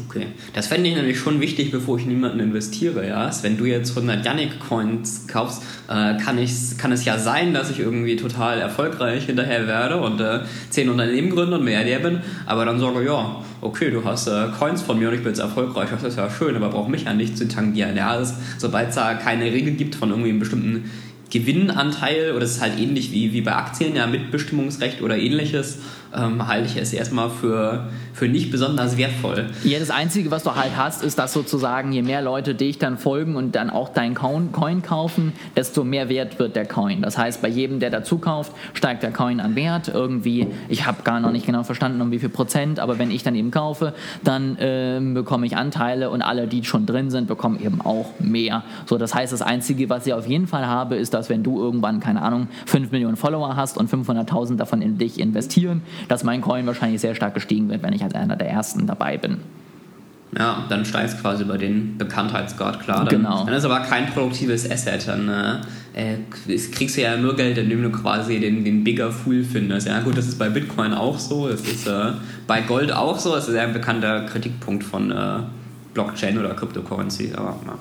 Okay, 0.07 0.27
das 0.53 0.67
fände 0.67 0.87
ich 0.89 0.95
nämlich 0.95 1.19
schon 1.19 1.41
wichtig, 1.41 1.71
bevor 1.71 1.99
ich 1.99 2.05
niemanden 2.05 2.39
investiere. 2.39 3.07
Ja? 3.07 3.29
Wenn 3.41 3.57
du 3.57 3.65
jetzt 3.65 3.89
100 3.89 4.25
Yannick-Coins 4.25 5.27
kaufst, 5.27 5.61
äh, 5.89 6.17
kann, 6.17 6.37
ich, 6.37 6.77
kann 6.77 6.91
es 6.91 7.03
ja 7.03 7.17
sein, 7.17 7.53
dass 7.53 7.69
ich 7.69 7.79
irgendwie 7.79 8.15
total 8.15 8.59
erfolgreich 8.59 9.25
hinterher 9.25 9.67
werde 9.67 9.97
und 9.97 10.21
äh, 10.21 10.39
10 10.69 10.89
Unternehmen 10.89 11.29
gründe 11.29 11.57
und 11.57 11.65
Milliardär 11.65 11.99
bin, 11.99 12.21
aber 12.45 12.65
dann 12.65 12.79
sage, 12.79 13.05
ja, 13.05 13.43
okay, 13.61 13.91
du 13.91 14.03
hast 14.05 14.27
äh, 14.27 14.47
Coins 14.57 14.81
von 14.81 14.97
mir 14.99 15.09
und 15.09 15.15
ich 15.15 15.21
bin 15.21 15.31
jetzt 15.31 15.39
erfolgreich, 15.39 15.89
das 15.91 16.03
ist 16.03 16.17
ja 16.17 16.29
schön, 16.29 16.55
aber 16.55 16.69
brauche 16.69 16.89
mich 16.89 17.03
ja 17.03 17.13
nicht 17.13 17.37
zu 17.37 17.47
tangieren. 17.47 17.97
Ja? 17.97 18.23
Sobald 18.57 18.89
es 18.89 18.95
da 18.95 19.15
keine 19.15 19.45
Regel 19.45 19.73
gibt 19.73 19.95
von 19.95 20.11
irgendwie 20.11 20.29
einem 20.29 20.39
bestimmten 20.39 20.89
Gewinnanteil 21.29 22.31
oder 22.35 22.43
es 22.43 22.55
ist 22.55 22.61
halt 22.61 22.79
ähnlich 22.79 23.11
wie, 23.11 23.33
wie 23.33 23.41
bei 23.41 23.55
Aktien, 23.55 23.95
ja, 23.95 24.07
Mitbestimmungsrecht 24.07 25.01
oder 25.01 25.17
ähnliches, 25.17 25.79
ähm, 26.15 26.47
halte 26.47 26.67
ich 26.67 26.77
es 26.77 26.93
erstmal 26.93 27.29
für, 27.29 27.87
für 28.13 28.27
nicht 28.27 28.51
besonders 28.51 28.97
wertvoll. 28.97 29.47
Ja, 29.63 29.79
das 29.79 29.89
Einzige, 29.89 30.31
was 30.31 30.43
du 30.43 30.55
halt 30.55 30.71
hast, 30.75 31.03
ist, 31.03 31.19
dass 31.19 31.33
sozusagen, 31.33 31.91
je 31.91 32.01
mehr 32.01 32.21
Leute 32.21 32.55
dich 32.55 32.79
dann 32.79 32.97
folgen 32.97 33.35
und 33.35 33.55
dann 33.55 33.69
auch 33.69 33.89
deinen 33.89 34.15
Coin 34.15 34.81
kaufen, 34.81 35.33
desto 35.55 35.83
mehr 35.83 36.09
wert 36.09 36.39
wird 36.39 36.55
der 36.55 36.65
Coin. 36.65 37.01
Das 37.01 37.17
heißt, 37.17 37.41
bei 37.41 37.47
jedem, 37.47 37.79
der 37.79 37.89
dazu 37.89 38.17
kauft, 38.17 38.51
steigt 38.73 39.03
der 39.03 39.11
Coin 39.11 39.39
an 39.39 39.55
Wert. 39.55 39.87
Irgendwie, 39.87 40.47
ich 40.67 40.85
habe 40.85 41.03
gar 41.03 41.19
noch 41.19 41.31
nicht 41.31 41.45
genau 41.45 41.63
verstanden, 41.63 42.01
um 42.01 42.11
wie 42.11 42.19
viel 42.19 42.29
Prozent, 42.29 42.79
aber 42.79 42.99
wenn 42.99 43.11
ich 43.11 43.23
dann 43.23 43.35
eben 43.35 43.51
kaufe, 43.51 43.93
dann 44.23 44.57
äh, 44.57 44.99
bekomme 45.13 45.45
ich 45.45 45.55
Anteile 45.55 46.09
und 46.09 46.21
alle, 46.21 46.47
die 46.47 46.63
schon 46.63 46.85
drin 46.85 47.11
sind, 47.11 47.27
bekommen 47.27 47.59
eben 47.63 47.81
auch 47.81 48.07
mehr. 48.19 48.63
So, 48.85 48.97
das 48.97 49.13
heißt, 49.13 49.31
das 49.31 49.41
Einzige, 49.41 49.89
was 49.89 50.07
ich 50.07 50.13
auf 50.13 50.27
jeden 50.27 50.47
Fall 50.47 50.65
habe, 50.65 50.95
ist, 50.95 51.13
dass 51.13 51.29
wenn 51.29 51.43
du 51.43 51.61
irgendwann, 51.61 51.99
keine 51.99 52.21
Ahnung, 52.21 52.47
5 52.65 52.91
Millionen 52.91 53.15
Follower 53.15 53.55
hast 53.55 53.77
und 53.77 53.89
500.000 53.89 54.57
davon 54.57 54.81
in 54.81 54.97
dich 54.97 55.19
investieren, 55.19 55.81
dass 56.07 56.23
mein 56.23 56.41
Coin 56.41 56.65
wahrscheinlich 56.65 57.01
sehr 57.01 57.15
stark 57.15 57.33
gestiegen 57.33 57.69
wird, 57.69 57.83
wenn 57.83 57.93
ich 57.93 58.03
als 58.03 58.15
einer 58.15 58.35
der 58.35 58.49
ersten 58.49 58.87
dabei 58.87 59.17
bin. 59.17 59.37
Ja, 60.37 60.65
dann 60.69 60.85
steigst 60.85 61.19
quasi 61.21 61.43
bei 61.43 61.57
den 61.57 61.97
Bekanntheitsgrad, 61.97 62.81
klar. 62.81 63.05
Dann, 63.05 63.23
genau. 63.23 63.45
Dann 63.45 63.53
ist 63.55 63.65
aber 63.65 63.79
kein 63.79 64.07
produktives 64.07 64.69
Asset. 64.69 65.07
Dann 65.07 65.27
äh, 65.93 66.17
kriegst 66.71 66.97
du 66.97 67.01
ja 67.01 67.17
nur 67.17 67.35
Geld, 67.35 67.57
indem 67.57 67.81
du 67.81 67.89
quasi 67.89 68.39
den, 68.39 68.63
den 68.63 68.83
Bigger 68.83 69.11
Fool 69.11 69.43
findest. 69.43 69.87
Ja, 69.87 70.01
gut, 70.01 70.17
das 70.17 70.27
ist 70.27 70.37
bei 70.37 70.49
Bitcoin 70.49 70.93
auch 70.93 71.17
so. 71.17 71.47
Es 71.47 71.61
ist 71.61 71.87
äh, 71.87 72.11
bei 72.45 72.61
Gold 72.61 72.91
auch 72.91 73.17
so. 73.17 73.33
Das 73.33 73.47
ist 73.47 73.55
ein 73.55 73.73
bekannter 73.73 74.25
Kritikpunkt 74.25 74.83
von 74.83 75.09
äh, 75.11 75.39
Blockchain 75.95 76.37
oder 76.37 76.53
Cryptocurrency. 76.53 77.31
Aber, 77.35 77.59
ja. 77.65 77.73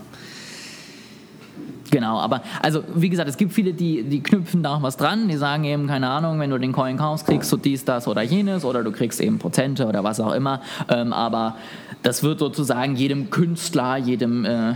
Genau, 1.91 2.19
aber 2.19 2.43
also 2.63 2.85
wie 2.95 3.09
gesagt, 3.09 3.29
es 3.29 3.37
gibt 3.37 3.53
viele, 3.53 3.73
die, 3.73 4.03
die 4.03 4.23
knüpfen 4.23 4.63
da 4.63 4.77
auch 4.77 4.83
was 4.83 4.97
dran, 4.97 5.29
die 5.29 5.37
sagen 5.37 5.65
eben, 5.65 5.87
keine 5.87 6.09
Ahnung, 6.11 6.39
wenn 6.39 6.51
du 6.51 6.59
den 6.59 6.73
Coin 6.73 6.97
kaufst, 6.97 7.27
kriegst 7.27 7.51
du 7.51 7.57
dies, 7.57 7.85
das 7.85 8.07
oder 8.07 8.23
jenes 8.23 8.65
oder 8.65 8.83
du 8.83 8.93
kriegst 8.93 9.21
eben 9.21 9.39
Prozente 9.39 9.87
oder 9.87 10.05
was 10.05 10.21
auch 10.21 10.33
immer. 10.33 10.61
Ähm, 10.91 11.13
aber 11.13 11.57
das 12.03 12.23
wird 12.23 12.41
sozusagen 12.41 12.97
jedem 12.97 13.31
Künstler, 13.31 13.97
jedem 13.97 14.45
äh, 14.45 14.75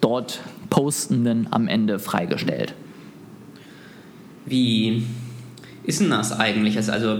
dort 0.00 0.40
Postenden 0.70 1.48
am 1.50 1.68
Ende 1.68 1.98
freigestellt. 1.98 2.74
Wie 4.46 5.06
ist 5.84 6.00
denn 6.00 6.10
das 6.10 6.38
eigentlich? 6.38 6.76
Also 6.90 7.18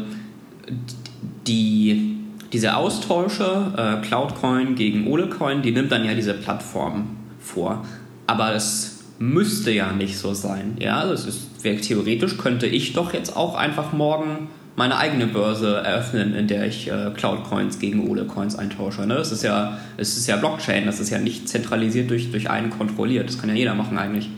die, 1.47 2.17
diese 2.53 2.77
Austausche, 2.77 3.73
äh, 3.77 4.07
Cloudcoin 4.07 4.75
gegen 4.75 5.07
Olecoin, 5.07 5.63
die 5.63 5.73
nimmt 5.73 5.93
dann 5.93 6.05
ja 6.05 6.15
diese 6.15 6.35
Plattform 6.35 7.17
vor. 7.41 7.85
Aber 8.27 8.55
es 8.55 8.94
müsste 9.19 9.71
ja 9.71 9.93
nicht 9.93 10.19
so 10.19 10.35
sein. 10.35 10.77
Ja, 10.81 11.07
das 11.07 11.27
ist 11.27 11.49
theoretisch 11.63 12.37
könnte 12.37 12.67
ich 12.67 12.93
doch 12.93 13.15
jetzt 13.15 13.37
auch 13.37 13.55
einfach 13.55 13.93
morgen 13.93 14.49
meine 14.77 14.97
eigene 14.97 15.27
Börse 15.27 15.77
eröffnen, 15.77 16.35
in 16.35 16.49
der 16.49 16.67
ich 16.67 16.91
äh, 16.91 17.11
Cloud-Coins 17.15 17.79
gegen 17.79 18.09
Ole-Coins 18.09 18.57
eintausche. 18.57 19.07
Ne? 19.07 19.15
Das 19.15 19.31
ist 19.31 19.45
ja, 19.45 19.79
es 19.97 20.17
ist 20.17 20.27
ja 20.27 20.37
Blockchain, 20.37 20.85
das 20.87 20.99
ist 20.99 21.11
ja 21.11 21.19
nicht 21.19 21.49
zentralisiert 21.49 22.11
durch, 22.11 22.31
durch 22.33 22.51
einen 22.51 22.71
kontrolliert. 22.71 23.29
Das 23.29 23.39
kann 23.39 23.49
ja 23.49 23.55
jeder 23.55 23.75
machen 23.75 23.97
eigentlich. 23.99 24.31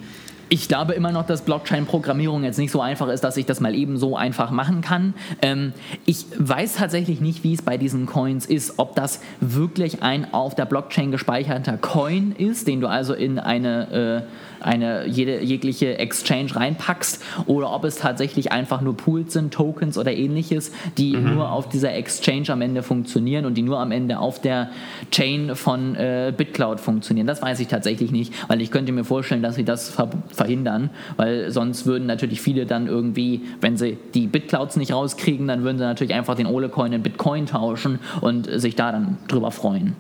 Ich 0.49 0.69
glaube 0.69 0.93
immer 0.93 1.11
noch, 1.11 1.27
dass 1.27 1.43
Blockchain-Programmierung 1.43 2.45
jetzt 2.45 2.59
nicht 2.59 2.71
so 2.71 2.81
einfach 2.81 3.09
ist, 3.09 3.25
dass 3.25 3.37
ich 3.37 3.47
das 3.47 3.59
mal 3.61 3.75
eben 3.75 3.97
so 3.97 4.17
einfach 4.17 4.53
machen 4.53 4.81
kann. 4.81 5.15
Ähm, 5.43 5.73
ich 6.05 6.27
weiß 6.39 6.75
tatsächlich 6.75 7.21
nicht, 7.21 7.43
wie 7.43 7.55
es 7.55 7.63
bei 7.63 7.79
diesen 7.79 8.07
Coins 8.07 8.47
ist, 8.47 8.75
ob 8.77 8.95
das 8.95 9.21
wirklich 9.41 10.05
ein 10.05 10.33
auf 10.33 10.55
der 10.55 10.67
Blockchain 10.67 11.11
gespeicherter 11.11 11.79
Coin 11.79 12.33
ist, 12.39 12.69
den 12.69 12.81
du 12.81 12.87
also 12.89 13.13
in 13.13 13.41
eine, 13.41 14.23
äh, 14.23 14.56
eine 14.67 15.07
jede, 15.07 15.43
jegliche 15.43 15.99
Exchange 15.99 16.55
reinpackst, 16.57 17.23
oder 17.47 17.73
ob 17.73 17.85
es 17.85 17.97
tatsächlich 17.97 18.53
einfach 18.53 18.81
nur 18.81 18.97
Pools 18.97 19.33
sind, 19.33 19.55
Tokens 19.55 19.97
oder 19.97 20.13
ähnliches, 20.13 20.73
die 20.99 21.17
mhm. 21.17 21.35
nur 21.35 21.53
auf 21.53 21.69
dieser 21.69 21.95
Exchange 21.95 22.51
am 22.51 22.61
Ende 22.61 22.83
funktionieren 22.83 23.47
und 23.47 23.55
die 23.55 23.63
nur 23.63 23.79
am 23.79 23.93
Ende 23.93 24.19
auf 24.19 24.41
der 24.41 24.71
Chain 25.11 25.55
von 25.55 25.95
äh, 25.95 26.33
BitCloud 26.37 26.81
funktionieren. 26.81 27.27
Das 27.27 27.41
weiß 27.41 27.61
ich 27.61 27.69
tatsächlich 27.69 28.11
nicht, 28.11 28.33
weil 28.49 28.61
ich 28.61 28.71
könnte 28.71 28.93
mir 28.93 29.05
vorstellen, 29.05 29.43
dass 29.43 29.55
sie 29.55 29.65
das 29.65 29.89
ver 29.91 30.11
verhindern, 30.29 30.91
weil 31.17 31.51
sonst 31.51 31.87
würden 31.87 32.07
natürlich 32.07 32.41
viele 32.41 32.67
dann 32.67 32.87
irgendwie, 32.87 33.43
wenn 33.61 33.77
sie 33.77 33.99
die 34.15 34.27
Bitclouds 34.27 34.77
nicht 34.77 34.93
rauskriegen, 34.93 35.49
dann 35.49 35.63
würden 35.63 35.79
sie 35.79 35.85
natürlich 35.85 36.15
einfach 36.15 36.35
den 36.35 36.47
Olecoin 36.47 36.93
in 36.93 37.03
Bitcoin 37.03 37.47
tauschen 37.47 37.99
und 38.21 38.49
sich 38.61 38.77
da 38.77 38.93
dann 38.93 39.19
drüber 39.29 39.51
freuen. 39.51 39.95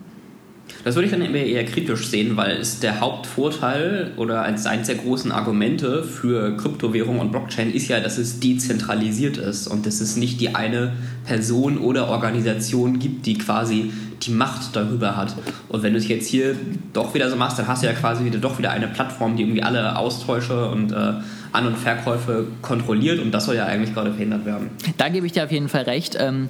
Das 0.85 0.95
würde 0.95 1.07
ich 1.07 1.13
dann 1.13 1.23
eher 1.35 1.65
kritisch 1.65 2.07
sehen, 2.09 2.37
weil 2.37 2.57
es 2.57 2.81
der 2.81 3.01
Hauptvorteil 3.01 4.13
oder 4.17 4.43
eines 4.43 4.65
der 4.65 4.95
großen 4.95 5.33
Argumente 5.33 6.05
für 6.05 6.57
Kryptowährung 6.57 7.19
und 7.19 7.33
Blockchain 7.33 7.73
ist 7.73 7.89
ja, 7.89 8.01
dass 8.01 8.19
es 8.19 8.41
dezentralisiert 8.41 9.37
ist 9.37 9.67
und 9.67 9.87
dass 9.87 10.01
es 10.01 10.17
nicht 10.17 10.41
die 10.41 10.55
eine 10.55 10.93
Person 11.25 11.79
oder 11.79 12.09
Organisation 12.09 12.99
gibt, 12.99 13.27
die 13.27 13.37
quasi 13.39 13.91
die 14.23 14.31
Macht 14.31 14.75
darüber 14.75 15.17
hat. 15.17 15.35
Und 15.69 15.83
wenn 15.83 15.93
du 15.93 15.99
es 15.99 16.09
jetzt 16.09 16.29
hier 16.29 16.57
doch 16.93 17.15
wieder 17.15 17.31
so 17.31 17.37
machst, 17.37 17.59
dann 17.59 17.69
hast 17.69 17.83
du 17.83 17.87
ja 17.87 17.93
quasi 17.93 18.25
wieder 18.25 18.39
doch 18.39 18.59
wieder 18.59 18.71
eine 18.71 18.89
Plattform, 18.89 19.37
die 19.37 19.43
irgendwie 19.43 19.63
alle 19.63 19.99
Austausche 19.99 20.69
und 20.69 20.93
äh, 20.93 21.15
An- 21.53 21.67
und 21.67 21.77
Verkäufe 21.77 22.47
kontrolliert 22.63 23.19
und 23.21 23.33
das 23.33 23.47
soll 23.47 23.57
ja 23.57 23.67
eigentlich 23.67 23.95
gerade 23.95 24.11
verhindert 24.11 24.45
werden. 24.45 24.71
Da 24.99 25.09
gebe 25.09 25.27
ich 25.27 25.33
dir 25.33 25.45
auf 25.45 25.53
jeden 25.53 25.69
Fall 25.69 25.83
recht. 25.83 26.17
Ähm, 26.19 26.49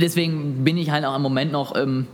deswegen 0.00 0.64
bin 0.64 0.76
ich 0.76 0.90
halt 0.90 1.04
auch 1.04 1.16
im 1.16 1.22
Moment 1.22 1.52
noch 1.52 1.76
ähm, 1.76 2.06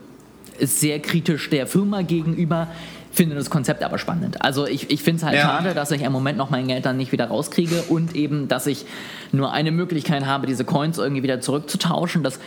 sehr 0.60 1.00
kritisch 1.00 1.50
der 1.50 1.66
Firma 1.66 2.02
gegenüber 2.02 2.68
finde 3.16 3.34
das 3.34 3.48
Konzept 3.48 3.82
aber 3.82 3.98
spannend. 3.98 4.42
Also 4.42 4.66
ich, 4.66 4.90
ich 4.90 5.02
finde 5.02 5.18
es 5.18 5.24
halt 5.24 5.36
ja. 5.36 5.42
schade, 5.42 5.74
dass 5.74 5.90
ich 5.90 6.02
im 6.02 6.12
Moment 6.12 6.36
noch 6.36 6.50
mein 6.50 6.68
Geld 6.68 6.84
dann 6.84 6.98
nicht 6.98 7.12
wieder 7.12 7.26
rauskriege 7.26 7.82
und 7.88 8.14
eben, 8.14 8.46
dass 8.46 8.66
ich 8.66 8.84
nur 9.32 9.52
eine 9.52 9.72
Möglichkeit 9.72 10.26
habe, 10.26 10.46
diese 10.46 10.64
Coins 10.64 10.98
irgendwie 10.98 11.22
wieder 11.22 11.40
zurückzutauschen. 11.40 12.22
Das 12.22 12.38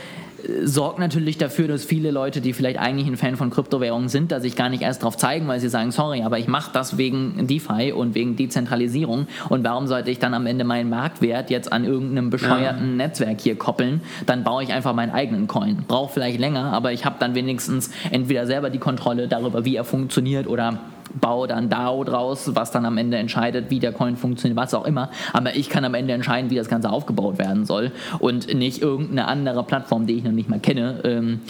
sorgt 0.64 1.00
natürlich 1.00 1.38
dafür, 1.38 1.68
dass 1.68 1.86
viele 1.86 2.12
Leute, 2.12 2.42
die 2.42 2.54
vielleicht 2.54 2.80
eigentlich 2.80 3.08
ein 3.08 3.18
Fan 3.18 3.36
von 3.36 3.50
Kryptowährungen 3.50 4.10
sind, 4.10 4.32
da 4.32 4.40
sich 4.40 4.56
gar 4.56 4.70
nicht 4.70 4.84
erst 4.84 5.04
drauf 5.04 5.18
zeigen, 5.18 5.48
weil 5.48 5.60
sie 5.60 5.70
sagen, 5.70 5.92
sorry, 5.92 6.24
aber 6.24 6.40
ich 6.40 6.48
mache 6.48 6.72
das 6.74 6.98
wegen 6.98 7.48
DeFi 7.48 7.92
und 7.92 8.16
wegen 8.16 8.36
Dezentralisierung 8.36 9.28
und 9.50 9.64
warum 9.64 9.88
sollte 9.88 10.12
ich 10.12 10.20
dann 10.20 10.34
am 10.34 10.46
Ende 10.46 10.64
meinen 10.64 10.90
Marktwert 10.90 11.50
jetzt 11.50 11.72
an 11.72 11.86
irgendeinem 11.86 12.30
bescheuerten 12.30 12.90
ja. 12.90 13.08
Netzwerk 13.08 13.42
hier 13.42 13.58
koppeln? 13.58 14.02
Dann 14.26 14.44
baue 14.44 14.64
ich 14.64 14.74
einfach 14.74 14.94
meinen 14.94 15.12
eigenen 15.12 15.48
Coin. 15.48 15.84
Braucht 15.88 16.14
vielleicht 16.14 16.40
länger, 16.40 16.74
aber 16.74 16.94
ich 16.94 17.06
habe 17.06 17.16
dann 17.20 17.36
wenigstens 17.36 17.92
entweder 18.12 18.46
selber 18.46 18.70
die 18.70 18.80
Kontrolle 18.80 19.28
darüber, 19.28 19.66
wie 19.66 19.76
er 19.76 19.84
funktioniert 19.84 20.48
oder 20.48 20.80
baue 21.14 21.48
dann 21.48 21.70
DAO 21.70 22.04
draus, 22.04 22.52
was 22.56 22.72
dann 22.72 22.86
am 22.86 22.98
Ende 22.98 23.18
entscheidet, 23.18 23.70
wie 23.70 23.80
der 23.80 23.92
Coin 23.92 24.16
funktioniert, 24.16 24.58
was 24.58 24.74
auch 24.74 24.86
immer. 24.86 25.10
Aber 25.34 25.56
ich 25.56 25.70
kann 25.70 25.86
am 25.86 25.94
Ende 25.94 26.14
entscheiden, 26.14 26.50
wie 26.50 26.56
das 26.56 26.70
Ganze 26.70 26.90
aufgebaut 26.90 27.38
werden 27.38 27.66
soll 27.66 27.92
und 28.20 28.54
nicht 28.54 28.82
irgendeine 28.82 29.28
andere 29.28 29.64
Plattform, 29.64 30.08
die 30.08 30.18
ich 30.18 30.24
noch 30.24 30.32
nicht 30.32 30.50
mal 30.50 30.60
kenne. 30.60 31.02
Ähm, 31.04 31.42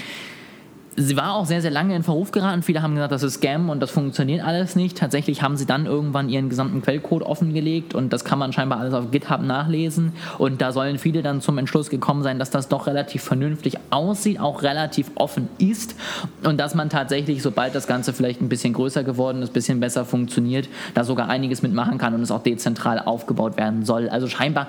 sie 1.00 1.16
war 1.16 1.36
auch 1.36 1.46
sehr, 1.46 1.62
sehr 1.62 1.72
lange 1.72 1.96
in 1.96 2.04
Verruf 2.04 2.32
geraten. 2.32 2.62
Viele 2.62 2.82
haben 2.82 2.94
gesagt, 2.94 3.12
das 3.12 3.24
ist 3.24 3.36
Scam 3.36 3.70
und 3.70 3.80
das 3.80 3.90
funktioniert 3.90 4.44
alles 4.46 4.76
nicht. 4.76 4.98
Tatsächlich 4.98 5.42
haben 5.42 5.56
sie 5.56 5.66
dann 5.66 5.86
irgendwann 5.86 6.30
ihren 6.30 6.50
gesamten 6.50 6.82
Quellcode 6.82 7.24
offengelegt 7.24 7.96
und 7.96 8.12
das 8.12 8.26
kann 8.26 8.38
man 8.38 8.52
scheinbar 8.52 8.80
alles 8.80 8.94
auf 8.94 9.10
GitHub 9.10 9.42
nachlesen. 9.42 10.14
Und 10.38 10.62
da 10.62 10.72
sollen 10.72 10.98
viele 11.00 11.22
dann 11.22 11.42
zum 11.42 11.58
Entschluss 11.58 11.90
gekommen 11.90 12.24
sein, 12.24 12.38
dass 12.38 12.50
das 12.50 12.68
doch 12.68 12.88
relativ 12.88 13.24
vernünftig 13.24 13.78
aussieht, 13.90 14.40
auch 14.40 14.62
relativ 14.62 15.12
offen 15.16 15.48
ist 15.58 15.96
und 16.44 16.60
dass 16.60 16.76
man 16.76 16.90
tatsächlich, 16.90 17.42
sobald 17.42 17.74
das 17.76 17.88
Ganze 17.88 18.14
vielleicht 18.14 18.42
ein 18.42 18.50
bisschen 18.50 18.74
größer 18.74 19.04
geworden 19.04 19.42
ist, 19.42 19.52
ein 19.52 19.54
bisschen 19.54 19.80
besser 19.80 20.06
funktioniert, 20.06 20.68
da 20.94 21.04
sogar 21.04 21.30
einiges 21.30 21.62
mitmachen 21.62 21.98
kann 21.98 22.14
und 22.14 22.22
es 22.22 22.32
auch 22.32 22.44
dezentral 22.44 23.00
aufgebaut 23.00 23.58
werden 23.58 23.86
soll. 23.86 24.10
Also 24.10 24.28
scheinbar 24.28 24.68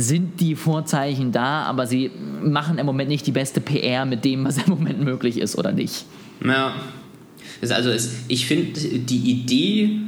sind 0.00 0.40
die 0.40 0.54
Vorzeichen 0.54 1.32
da, 1.32 1.62
aber 1.64 1.86
sie 1.86 2.10
machen 2.42 2.78
im 2.78 2.86
Moment 2.86 3.08
nicht 3.08 3.26
die 3.26 3.32
beste 3.32 3.60
PR 3.60 4.04
mit 4.04 4.24
dem, 4.24 4.44
was 4.44 4.58
im 4.58 4.70
Moment 4.70 5.00
möglich 5.00 5.38
ist 5.38 5.56
oder 5.56 5.72
nicht. 5.72 6.04
Ja. 6.44 6.74
Also 7.68 7.90
es, 7.90 8.10
ich 8.28 8.46
finde 8.46 8.78
die 8.80 9.30
Idee, 9.30 10.00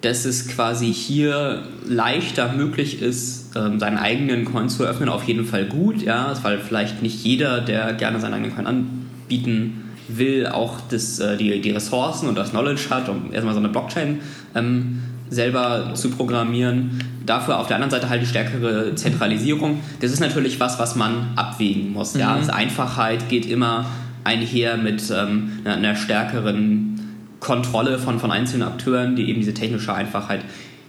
dass 0.00 0.24
es 0.24 0.48
quasi 0.48 0.92
hier 0.92 1.62
leichter 1.86 2.52
möglich 2.52 3.02
ist, 3.02 3.56
ähm, 3.56 3.80
seinen 3.80 3.98
eigenen 3.98 4.44
Coin 4.44 4.68
zu 4.68 4.84
öffnen, 4.84 5.08
auf 5.08 5.24
jeden 5.24 5.44
Fall 5.44 5.66
gut, 5.66 6.02
ja, 6.02 6.36
weil 6.42 6.58
vielleicht 6.58 7.02
nicht 7.02 7.24
jeder, 7.24 7.60
der 7.60 7.94
gerne 7.94 8.20
seinen 8.20 8.34
eigenen 8.34 8.54
Coin 8.54 8.66
anbieten 8.66 9.84
will, 10.08 10.46
auch 10.46 10.80
das, 10.88 11.18
äh, 11.18 11.36
die, 11.36 11.60
die 11.60 11.70
Ressourcen 11.70 12.28
und 12.28 12.36
das 12.36 12.50
Knowledge 12.50 12.90
hat, 12.90 13.08
um 13.08 13.32
erstmal 13.32 13.54
so 13.54 13.60
eine 13.60 13.68
Blockchain 13.68 14.20
ähm, 14.54 15.02
selber 15.30 15.92
zu 15.94 16.10
programmieren. 16.10 17.02
Dafür 17.26 17.58
auf 17.58 17.66
der 17.66 17.76
anderen 17.76 17.90
Seite 17.90 18.08
halt 18.08 18.22
die 18.22 18.26
stärkere 18.26 18.94
Zentralisierung. 18.94 19.80
Das 20.00 20.12
ist 20.12 20.20
natürlich 20.20 20.60
was, 20.60 20.78
was 20.78 20.96
man 20.96 21.28
abwägen 21.36 21.92
muss. 21.92 22.14
Mhm. 22.14 22.20
Ja? 22.20 22.34
Also 22.34 22.52
Einfachheit 22.52 23.28
geht 23.28 23.46
immer 23.46 23.86
einher 24.24 24.76
mit 24.76 25.02
ähm, 25.10 25.52
einer, 25.64 25.96
stärkeren 25.96 27.00
Kontrolle 27.40 27.98
von, 27.98 28.18
von 28.18 28.30
einzelnen 28.30 28.66
Akteuren, 28.66 29.16
die 29.16 29.28
eben 29.28 29.40
diese 29.40 29.54
technische 29.54 29.94
Einfachheit 29.94 30.40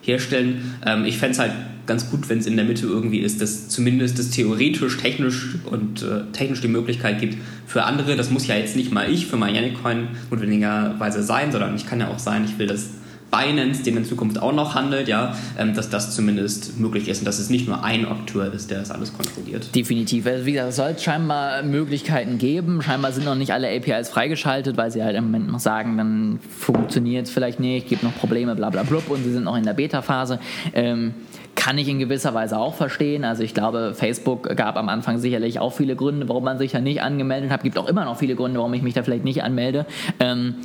herstellen. 0.01 0.75
Ähm, 0.85 1.05
ich 1.05 1.17
fände 1.17 1.33
es 1.33 1.39
halt 1.39 1.51
ganz 1.85 2.09
gut, 2.09 2.29
wenn 2.29 2.37
es 2.37 2.45
in 2.45 2.55
der 2.55 2.65
Mitte 2.65 2.85
irgendwie 2.85 3.19
ist, 3.19 3.41
dass 3.41 3.67
zumindest 3.67 4.19
es 4.19 4.29
theoretisch, 4.29 4.97
technisch 4.97 5.55
und 5.65 6.03
äh, 6.03 6.31
technisch 6.33 6.61
die 6.61 6.67
Möglichkeit 6.67 7.19
gibt 7.19 7.37
für 7.65 7.83
andere. 7.83 8.15
Das 8.15 8.29
muss 8.29 8.45
ja 8.45 8.55
jetzt 8.55 8.75
nicht 8.75 8.91
mal 8.91 9.11
ich 9.11 9.25
für 9.25 9.37
mein 9.37 9.55
Yannick-Coin 9.55 10.07
notwendigerweise 10.29 11.23
sein, 11.23 11.51
sondern 11.51 11.75
ich 11.75 11.87
kann 11.87 11.99
ja 11.99 12.09
auch 12.09 12.19
sein, 12.19 12.45
ich 12.45 12.59
will 12.59 12.67
das 12.67 12.89
Binance, 13.31 13.83
den 13.83 13.97
in 13.97 14.05
Zukunft 14.05 14.41
auch 14.41 14.53
noch 14.53 14.75
handelt, 14.75 15.07
ja, 15.07 15.35
ähm, 15.57 15.73
dass 15.73 15.89
das 15.89 16.15
zumindest 16.15 16.79
möglich 16.79 17.07
ist 17.07 17.19
und 17.19 17.25
dass 17.25 17.39
es 17.39 17.49
nicht 17.49 17.67
nur 17.67 17.83
ein 17.83 18.07
Akteur 18.07 18.51
ist, 18.53 18.71
der 18.71 18.79
das 18.79 18.91
alles 18.91 19.13
kontrolliert. 19.13 19.73
Definitiv. 19.75 20.25
Also 20.25 20.45
wie 20.45 20.53
gesagt, 20.53 20.69
es 20.69 20.75
soll 20.75 20.97
scheinbar 20.97 21.63
Möglichkeiten 21.63 22.37
geben. 22.37 22.81
Scheinbar 22.81 23.11
sind 23.11 23.25
noch 23.25 23.35
nicht 23.35 23.53
alle 23.53 23.69
APIs 23.69 24.09
freigeschaltet, 24.09 24.77
weil 24.77 24.91
sie 24.91 25.03
halt 25.03 25.15
im 25.15 25.25
Moment 25.25 25.51
noch 25.51 25.59
sagen, 25.59 25.97
dann 25.97 26.39
funktioniert 26.57 27.27
es 27.27 27.31
vielleicht 27.31 27.59
nicht, 27.59 27.87
gibt 27.87 28.03
noch 28.03 28.15
Probleme, 28.15 28.55
bla 28.55 28.69
bla 28.69 28.83
blub 28.83 29.09
und 29.09 29.23
sie 29.23 29.31
sind 29.31 29.43
noch 29.43 29.57
in 29.57 29.63
der 29.63 29.73
Beta-Phase. 29.73 30.39
Ähm, 30.73 31.13
kann 31.55 31.77
ich 31.77 31.89
in 31.89 31.99
gewisser 31.99 32.33
Weise 32.33 32.57
auch 32.57 32.73
verstehen. 32.75 33.25
Also 33.25 33.43
ich 33.43 33.53
glaube, 33.53 33.93
Facebook 33.93 34.55
gab 34.55 34.77
am 34.77 34.87
Anfang 34.87 35.17
sicherlich 35.19 35.59
auch 35.59 35.73
viele 35.73 35.97
Gründe, 35.97 36.29
warum 36.29 36.45
man 36.45 36.57
sich 36.57 36.71
ja 36.71 36.79
nicht 36.79 37.01
angemeldet 37.01 37.51
hat. 37.51 37.63
Gibt 37.63 37.77
auch 37.77 37.87
immer 37.87 38.05
noch 38.05 38.17
viele 38.17 38.35
Gründe, 38.35 38.59
warum 38.59 38.73
ich 38.73 38.81
mich 38.81 38.93
da 38.93 39.03
vielleicht 39.03 39.25
nicht 39.25 39.43
anmelde. 39.43 39.85
Ähm, 40.21 40.55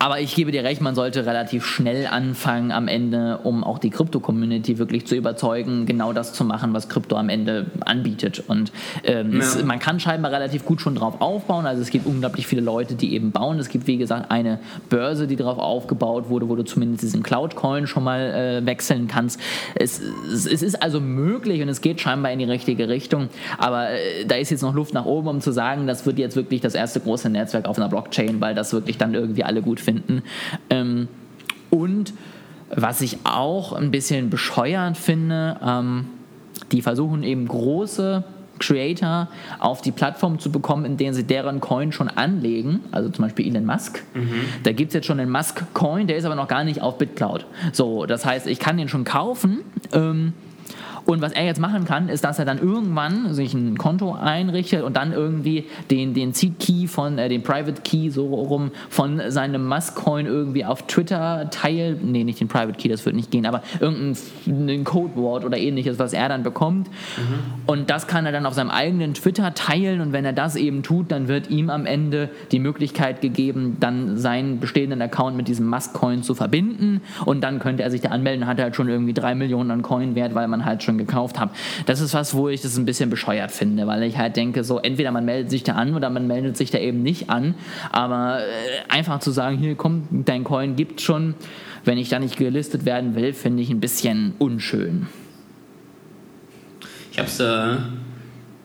aber 0.00 0.20
ich 0.20 0.34
gebe 0.36 0.52
dir 0.52 0.62
recht, 0.62 0.80
man 0.80 0.94
sollte 0.94 1.26
relativ 1.26 1.66
schnell 1.66 2.06
anfangen 2.06 2.70
am 2.70 2.86
Ende, 2.86 3.40
um 3.42 3.64
auch 3.64 3.78
die 3.78 3.90
Krypto-Community 3.90 4.78
wirklich 4.78 5.08
zu 5.08 5.16
überzeugen, 5.16 5.86
genau 5.86 6.12
das 6.12 6.32
zu 6.32 6.44
machen, 6.44 6.72
was 6.72 6.88
Krypto 6.88 7.16
am 7.16 7.28
Ende 7.28 7.66
anbietet. 7.80 8.44
Und 8.46 8.70
ähm, 9.02 9.32
ja. 9.32 9.38
es, 9.40 9.64
man 9.64 9.80
kann 9.80 9.98
scheinbar 9.98 10.30
relativ 10.30 10.64
gut 10.64 10.80
schon 10.80 10.94
drauf 10.94 11.20
aufbauen. 11.20 11.66
Also 11.66 11.82
es 11.82 11.90
gibt 11.90 12.06
unglaublich 12.06 12.46
viele 12.46 12.62
Leute, 12.62 12.94
die 12.94 13.12
eben 13.12 13.32
bauen. 13.32 13.58
Es 13.58 13.68
gibt, 13.68 13.88
wie 13.88 13.96
gesagt, 13.96 14.30
eine 14.30 14.60
Börse, 14.88 15.26
die 15.26 15.34
darauf 15.34 15.58
aufgebaut 15.58 16.28
wurde, 16.28 16.48
wo 16.48 16.54
du 16.54 16.62
zumindest 16.62 17.02
diesen 17.02 17.24
Cloud-Coin 17.24 17.88
schon 17.88 18.04
mal 18.04 18.20
äh, 18.20 18.66
wechseln 18.66 19.08
kannst. 19.08 19.40
Es, 19.74 20.00
es, 20.00 20.46
es, 20.46 20.62
ist 20.62 20.80
also 20.80 21.00
möglich 21.00 21.60
und 21.60 21.68
es 21.68 21.80
geht 21.80 22.00
scheinbar 22.00 22.30
in 22.30 22.38
die 22.38 22.44
richtige 22.44 22.88
Richtung. 22.88 23.30
Aber 23.58 23.90
äh, 23.90 24.24
da 24.26 24.36
ist 24.36 24.50
jetzt 24.50 24.62
noch 24.62 24.74
Luft 24.74 24.94
nach 24.94 25.06
oben, 25.06 25.26
um 25.26 25.40
zu 25.40 25.50
sagen, 25.50 25.88
das 25.88 26.06
wird 26.06 26.20
jetzt 26.20 26.36
wirklich 26.36 26.60
das 26.60 26.76
erste 26.76 27.00
große 27.00 27.28
Netzwerk 27.28 27.66
auf 27.66 27.78
einer 27.78 27.88
Blockchain, 27.88 28.40
weil 28.40 28.54
das 28.54 28.72
wirklich 28.72 28.96
dann 28.96 29.14
irgendwie 29.14 29.42
alle 29.42 29.60
gut 29.60 29.80
finden 29.80 29.87
finden. 29.88 30.22
Ähm, 30.68 31.08
und 31.70 32.12
was 32.68 33.00
ich 33.00 33.18
auch 33.24 33.72
ein 33.72 33.90
bisschen 33.90 34.28
bescheuernd 34.28 34.98
finde, 34.98 35.56
ähm, 35.64 36.06
die 36.70 36.82
versuchen 36.82 37.22
eben 37.22 37.48
große 37.48 38.24
Creator 38.58 39.28
auf 39.60 39.80
die 39.80 39.92
Plattform 39.92 40.38
zu 40.38 40.52
bekommen, 40.52 40.84
in 40.84 40.96
denen 40.96 41.14
sie 41.14 41.24
deren 41.24 41.60
Coin 41.60 41.92
schon 41.92 42.08
anlegen, 42.08 42.80
also 42.90 43.08
zum 43.08 43.24
Beispiel 43.24 43.46
Elon 43.46 43.64
Musk. 43.64 44.02
Mhm. 44.14 44.40
Da 44.64 44.72
gibt 44.72 44.90
es 44.90 44.94
jetzt 44.94 45.06
schon 45.06 45.20
einen 45.20 45.30
Musk-Coin, 45.30 46.06
der 46.06 46.16
ist 46.16 46.24
aber 46.24 46.34
noch 46.34 46.48
gar 46.48 46.64
nicht 46.64 46.82
auf 46.82 46.98
BitCloud. 46.98 47.46
So, 47.72 48.04
das 48.04 48.26
heißt, 48.26 48.46
ich 48.46 48.58
kann 48.58 48.76
den 48.76 48.88
schon 48.88 49.04
kaufen. 49.04 49.60
Ähm, 49.92 50.34
und 51.04 51.20
was 51.20 51.32
er 51.32 51.44
jetzt 51.44 51.60
machen 51.60 51.84
kann, 51.84 52.08
ist, 52.08 52.24
dass 52.24 52.38
er 52.38 52.44
dann 52.44 52.58
irgendwann 52.58 53.34
sich 53.34 53.54
ein 53.54 53.78
Konto 53.78 54.14
einrichtet 54.14 54.82
und 54.82 54.96
dann 54.96 55.12
irgendwie 55.12 55.64
den, 55.90 56.14
den 56.14 56.32
Seed 56.32 56.58
Key 56.58 56.86
von, 56.86 57.18
äh, 57.18 57.28
den 57.28 57.42
Private 57.42 57.82
Key 57.82 58.10
so 58.10 58.26
rum 58.26 58.70
von 58.88 59.20
seinem 59.28 59.66
Musk-Coin 59.66 60.26
irgendwie 60.26 60.64
auf 60.64 60.82
Twitter 60.86 61.48
teilt. 61.50 62.04
Nee, 62.04 62.24
nicht 62.24 62.40
den 62.40 62.48
Private 62.48 62.78
Key, 62.78 62.88
das 62.88 63.04
wird 63.04 63.16
nicht 63.16 63.30
gehen, 63.30 63.46
aber 63.46 63.62
irgendein 63.80 64.84
Codewort 64.84 65.44
oder 65.44 65.58
ähnliches, 65.58 65.98
was 65.98 66.12
er 66.12 66.28
dann 66.28 66.42
bekommt. 66.42 66.88
Mhm. 66.88 67.62
Und 67.66 67.90
das 67.90 68.06
kann 68.06 68.26
er 68.26 68.32
dann 68.32 68.46
auf 68.46 68.54
seinem 68.54 68.70
eigenen 68.70 69.14
Twitter 69.14 69.54
teilen 69.54 70.00
und 70.00 70.12
wenn 70.12 70.24
er 70.24 70.32
das 70.32 70.56
eben 70.56 70.82
tut, 70.82 71.10
dann 71.10 71.28
wird 71.28 71.50
ihm 71.50 71.70
am 71.70 71.86
Ende 71.86 72.30
die 72.52 72.58
Möglichkeit 72.58 73.20
gegeben, 73.20 73.76
dann 73.80 74.16
seinen 74.16 74.60
bestehenden 74.60 75.02
Account 75.02 75.36
mit 75.36 75.48
diesem 75.48 75.68
Musk-Coin 75.68 76.22
zu 76.22 76.34
verbinden 76.34 77.00
und 77.24 77.42
dann 77.42 77.58
könnte 77.58 77.82
er 77.82 77.90
sich 77.90 78.00
da 78.00 78.08
anmelden, 78.10 78.46
hat 78.46 78.58
er 78.58 78.64
halt 78.64 78.76
schon 78.76 78.88
irgendwie 78.88 79.14
drei 79.14 79.34
Millionen 79.34 79.70
an 79.70 79.82
Coin 79.82 80.14
wert, 80.14 80.34
weil 80.34 80.48
man 80.48 80.64
halt 80.64 80.82
schon 80.88 80.98
gekauft 80.98 81.38
habe. 81.38 81.52
Das 81.86 82.00
ist 82.00 82.14
was, 82.14 82.34
wo 82.34 82.48
ich 82.48 82.62
das 82.62 82.76
ein 82.78 82.86
bisschen 82.86 83.10
bescheuert 83.10 83.52
finde, 83.52 83.86
weil 83.86 84.02
ich 84.04 84.16
halt 84.16 84.36
denke, 84.36 84.64
so 84.64 84.78
entweder 84.78 85.12
man 85.12 85.24
meldet 85.24 85.50
sich 85.50 85.62
da 85.62 85.74
an 85.74 85.94
oder 85.94 86.08
man 86.08 86.26
meldet 86.26 86.56
sich 86.56 86.70
da 86.70 86.78
eben 86.78 87.02
nicht 87.02 87.28
an. 87.28 87.54
Aber 87.92 88.40
äh, 88.40 88.90
einfach 88.90 89.20
zu 89.20 89.30
sagen, 89.30 89.58
hier 89.58 89.74
komm, 89.74 90.08
dein 90.10 90.44
Coin 90.44 90.76
gibt 90.76 91.02
schon, 91.02 91.34
wenn 91.84 91.98
ich 91.98 92.08
da 92.08 92.18
nicht 92.18 92.38
gelistet 92.38 92.86
werden 92.86 93.14
will, 93.14 93.34
finde 93.34 93.62
ich 93.62 93.70
ein 93.70 93.80
bisschen 93.80 94.32
unschön. 94.38 95.06
Ich 97.12 97.18
habe 97.18 97.28
es 97.28 97.40
äh, 97.40 97.76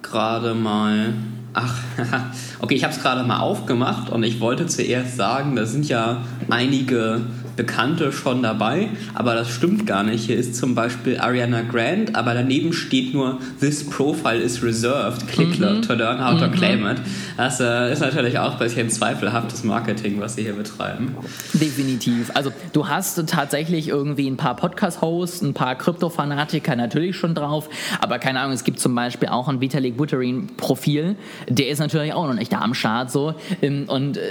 gerade 0.01 0.53
mal 0.53 1.13
Ach, 1.55 1.75
okay, 2.61 2.73
ich 2.73 2.83
habe 2.83 2.95
es 2.95 2.99
gerade 2.99 3.23
mal 3.23 3.39
aufgemacht 3.39 4.09
und 4.09 4.23
ich 4.23 4.39
wollte 4.39 4.65
zuerst 4.65 5.17
sagen, 5.17 5.55
da 5.55 5.67
sind 5.67 5.87
ja 5.87 6.23
einige 6.49 7.21
Bekannte 7.55 8.11
schon 8.11 8.41
dabei, 8.41 8.89
aber 9.13 9.35
das 9.35 9.49
stimmt 9.49 9.85
gar 9.85 10.03
nicht. 10.03 10.25
Hier 10.25 10.37
ist 10.37 10.55
zum 10.55 10.75
Beispiel 10.75 11.19
Ariana 11.19 11.61
Grande, 11.61 12.15
aber 12.15 12.33
daneben 12.33 12.73
steht 12.73 13.13
nur 13.13 13.39
This 13.59 13.87
profile 13.87 14.39
is 14.39 14.63
reserved. 14.63 15.27
Click 15.27 15.59
mhm. 15.59 15.81
to 15.81 15.93
learn 15.93 16.25
how 16.25 16.39
to 16.39 16.47
mhm. 16.47 16.51
claim 16.51 16.87
it. 16.87 16.97
Das 17.37 17.59
äh, 17.59 17.91
ist 17.91 17.99
natürlich 17.99 18.39
auch 18.39 18.53
ein 18.53 18.59
bisschen 18.59 18.89
zweifelhaftes 18.89 19.63
Marketing, 19.63 20.19
was 20.19 20.35
sie 20.35 20.43
hier 20.43 20.53
betreiben. 20.53 21.15
Definitiv. 21.53 22.31
Also 22.33 22.51
du 22.73 22.87
hast 22.87 23.23
tatsächlich 23.27 23.87
irgendwie 23.87 24.27
ein 24.27 24.37
paar 24.37 24.55
Podcast-Hosts, 24.55 25.41
ein 25.41 25.53
paar 25.53 25.75
Krypto-Fanatiker 25.75 26.75
natürlich 26.75 27.15
schon 27.15 27.35
drauf, 27.35 27.69
aber 28.01 28.19
keine 28.19 28.39
Ahnung, 28.39 28.53
es 28.53 28.63
gibt 28.63 28.79
zum 28.79 28.95
Beispiel 28.95 29.29
auch 29.29 29.47
ein 29.47 29.61
Vitalik 29.61 29.97
Buterin-Profil, 29.97 31.15
der 31.49 31.69
ist 31.69 31.79
natürlich 31.79 32.13
auch 32.13 32.27
noch 32.27 32.33
nicht 32.33 32.51
da 32.51 32.61
am 32.61 32.73
Start 32.73 33.11
so. 33.11 33.35
Ähm, 33.61 33.85
und 33.87 34.17
äh, 34.17 34.21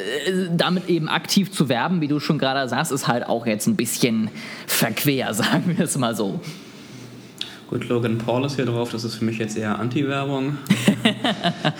damit 0.53 0.89
eben 0.89 1.09
aktiv 1.09 1.53
zu 1.53 1.69
werben, 1.69 2.01
wie 2.01 2.09
du 2.09 2.21
schon 2.21 2.39
gerade 2.39 2.69
sagst, 2.69 2.93
ist 2.93 3.09
halt 3.09 3.12
halt 3.13 3.27
auch 3.29 3.47
jetzt 3.47 3.67
ein 3.67 3.77
bisschen 3.77 4.31
verquer, 4.67 5.35
sagen 5.43 5.77
wir 5.77 5.85
es 5.85 5.97
mal 5.97 6.17
so. 6.17 6.41
Gut, 7.69 7.89
Logan 7.89 8.19
Paul 8.19 8.45
ist 8.45 8.57
hier 8.57 8.67
drauf, 8.67 8.91
das 8.91 9.05
ist 9.05 9.15
für 9.15 9.25
mich 9.25 9.39
jetzt 9.39 9.57
eher 9.57 9.79
Anti-Werbung. 9.79 10.59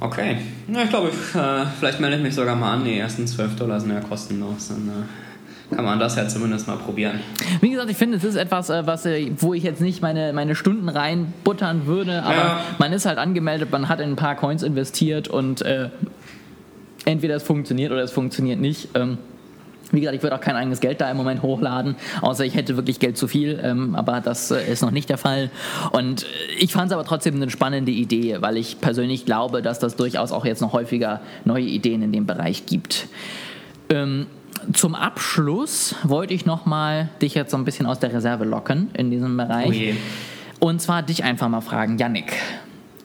okay, 0.00 0.38
ja, 0.70 0.82
ich 0.82 0.90
glaube, 0.90 1.08
äh, 1.08 1.64
vielleicht 1.78 2.00
melde 2.00 2.16
ich 2.16 2.22
mich 2.22 2.34
sogar 2.34 2.54
mal 2.54 2.74
an. 2.74 2.84
Die 2.84 2.98
ersten 2.98 3.26
12 3.26 3.56
Dollar 3.56 3.80
sind 3.80 3.92
ja 3.92 4.00
kostenlos. 4.00 4.68
Dann, 4.68 4.88
äh 4.88 5.04
kann 5.74 5.84
man 5.84 5.98
das 5.98 6.16
ja 6.16 6.26
zumindest 6.28 6.66
mal 6.66 6.76
probieren. 6.76 7.20
Wie 7.60 7.70
gesagt, 7.70 7.90
ich 7.90 7.96
finde, 7.96 8.16
es 8.16 8.24
ist 8.24 8.36
etwas, 8.36 8.70
äh, 8.70 8.86
was, 8.86 9.04
äh, 9.04 9.30
wo 9.38 9.54
ich 9.54 9.62
jetzt 9.62 9.80
nicht 9.80 10.00
meine, 10.00 10.32
meine 10.32 10.54
Stunden 10.54 10.88
reinbuttern 10.88 11.86
würde, 11.86 12.22
aber 12.22 12.34
ja. 12.34 12.60
man 12.78 12.92
ist 12.92 13.06
halt 13.06 13.18
angemeldet, 13.18 13.70
man 13.70 13.88
hat 13.88 14.00
in 14.00 14.10
ein 14.10 14.16
paar 14.16 14.34
Coins 14.36 14.62
investiert 14.62 15.28
und 15.28 15.62
äh, 15.62 15.90
entweder 17.08 17.36
es 17.36 17.42
funktioniert 17.42 17.90
oder 17.90 18.02
es 18.02 18.12
funktioniert 18.12 18.60
nicht. 18.60 18.88
Ähm, 18.94 19.18
Wie 19.90 20.00
gesagt, 20.00 20.16
ich 20.16 20.22
würde 20.22 20.36
auch 20.36 20.40
kein 20.40 20.56
eigenes 20.56 20.80
Geld 20.80 21.00
da 21.00 21.10
im 21.10 21.16
Moment 21.16 21.42
hochladen, 21.42 21.96
außer 22.20 22.44
ich 22.44 22.54
hätte 22.54 22.76
wirklich 22.76 23.00
Geld 23.00 23.16
zu 23.16 23.26
viel, 23.26 23.58
ähm, 23.62 23.94
aber 23.94 24.20
das 24.20 24.50
äh, 24.50 24.70
ist 24.70 24.82
noch 24.82 24.90
nicht 24.90 25.08
der 25.08 25.16
Fall. 25.16 25.50
Und 25.92 26.24
äh, 26.24 26.26
ich 26.58 26.72
fand 26.72 26.90
es 26.90 26.92
aber 26.92 27.06
trotzdem 27.06 27.36
eine 27.36 27.48
spannende 27.48 27.90
Idee, 27.90 28.36
weil 28.40 28.58
ich 28.58 28.80
persönlich 28.82 29.24
glaube, 29.24 29.62
dass 29.62 29.78
das 29.78 29.96
durchaus 29.96 30.30
auch 30.30 30.44
jetzt 30.44 30.60
noch 30.60 30.74
häufiger 30.74 31.20
neue 31.46 31.64
Ideen 31.64 32.02
in 32.02 32.12
dem 32.12 32.26
Bereich 32.26 32.66
gibt. 32.66 33.08
Ähm, 33.88 34.26
zum 34.74 34.94
Abschluss 34.94 35.94
wollte 36.02 36.34
ich 36.34 36.44
nochmal 36.44 37.08
dich 37.22 37.34
jetzt 37.34 37.52
so 37.52 37.56
ein 37.56 37.64
bisschen 37.64 37.86
aus 37.86 37.98
der 38.00 38.12
Reserve 38.12 38.44
locken 38.44 38.90
in 38.92 39.10
diesem 39.10 39.36
Bereich. 39.38 39.94
Oh 40.60 40.66
Und 40.66 40.82
zwar 40.82 41.02
dich 41.02 41.24
einfach 41.24 41.48
mal 41.48 41.62
fragen, 41.62 41.96
Yannick. 41.96 42.34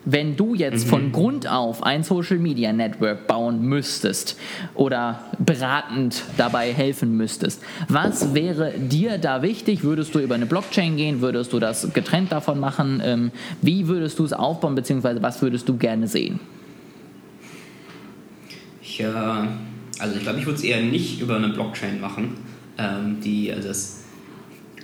Wenn 0.05 0.35
du 0.35 0.53
jetzt 0.53 0.85
mhm. 0.85 0.89
von 0.89 1.11
Grund 1.11 1.47
auf 1.47 1.83
ein 1.83 2.03
Social 2.03 2.37
Media 2.37 2.73
Network 2.73 3.27
bauen 3.27 3.61
müsstest 3.61 4.37
oder 4.75 5.21
beratend 5.39 6.23
dabei 6.37 6.73
helfen 6.73 7.15
müsstest, 7.15 7.61
was 7.87 8.33
wäre 8.33 8.73
dir 8.77 9.17
da 9.17 9.41
wichtig? 9.41 9.83
Würdest 9.83 10.13
du 10.13 10.19
über 10.19 10.35
eine 10.35 10.45
Blockchain 10.45 10.97
gehen? 10.97 11.21
Würdest 11.21 11.53
du 11.53 11.59
das 11.59 11.93
getrennt 11.93 12.31
davon 12.31 12.59
machen? 12.59 13.01
Ähm, 13.03 13.31
wie 13.61 13.87
würdest 13.87 14.19
du 14.19 14.25
es 14.25 14.33
aufbauen, 14.33 14.75
beziehungsweise 14.75 15.21
was 15.21 15.41
würdest 15.41 15.69
du 15.69 15.77
gerne 15.77 16.07
sehen? 16.07 16.39
Ich, 18.81 18.99
äh, 18.99 19.05
also 19.05 20.15
ich 20.15 20.21
glaube, 20.21 20.39
ich 20.39 20.45
würde 20.45 20.57
es 20.57 20.63
eher 20.63 20.81
nicht 20.81 21.21
über 21.21 21.37
eine 21.37 21.49
Blockchain 21.49 22.01
machen. 22.01 22.35
Ähm, 22.77 23.21
die, 23.23 23.51
also 23.51 23.69
das, 23.69 24.03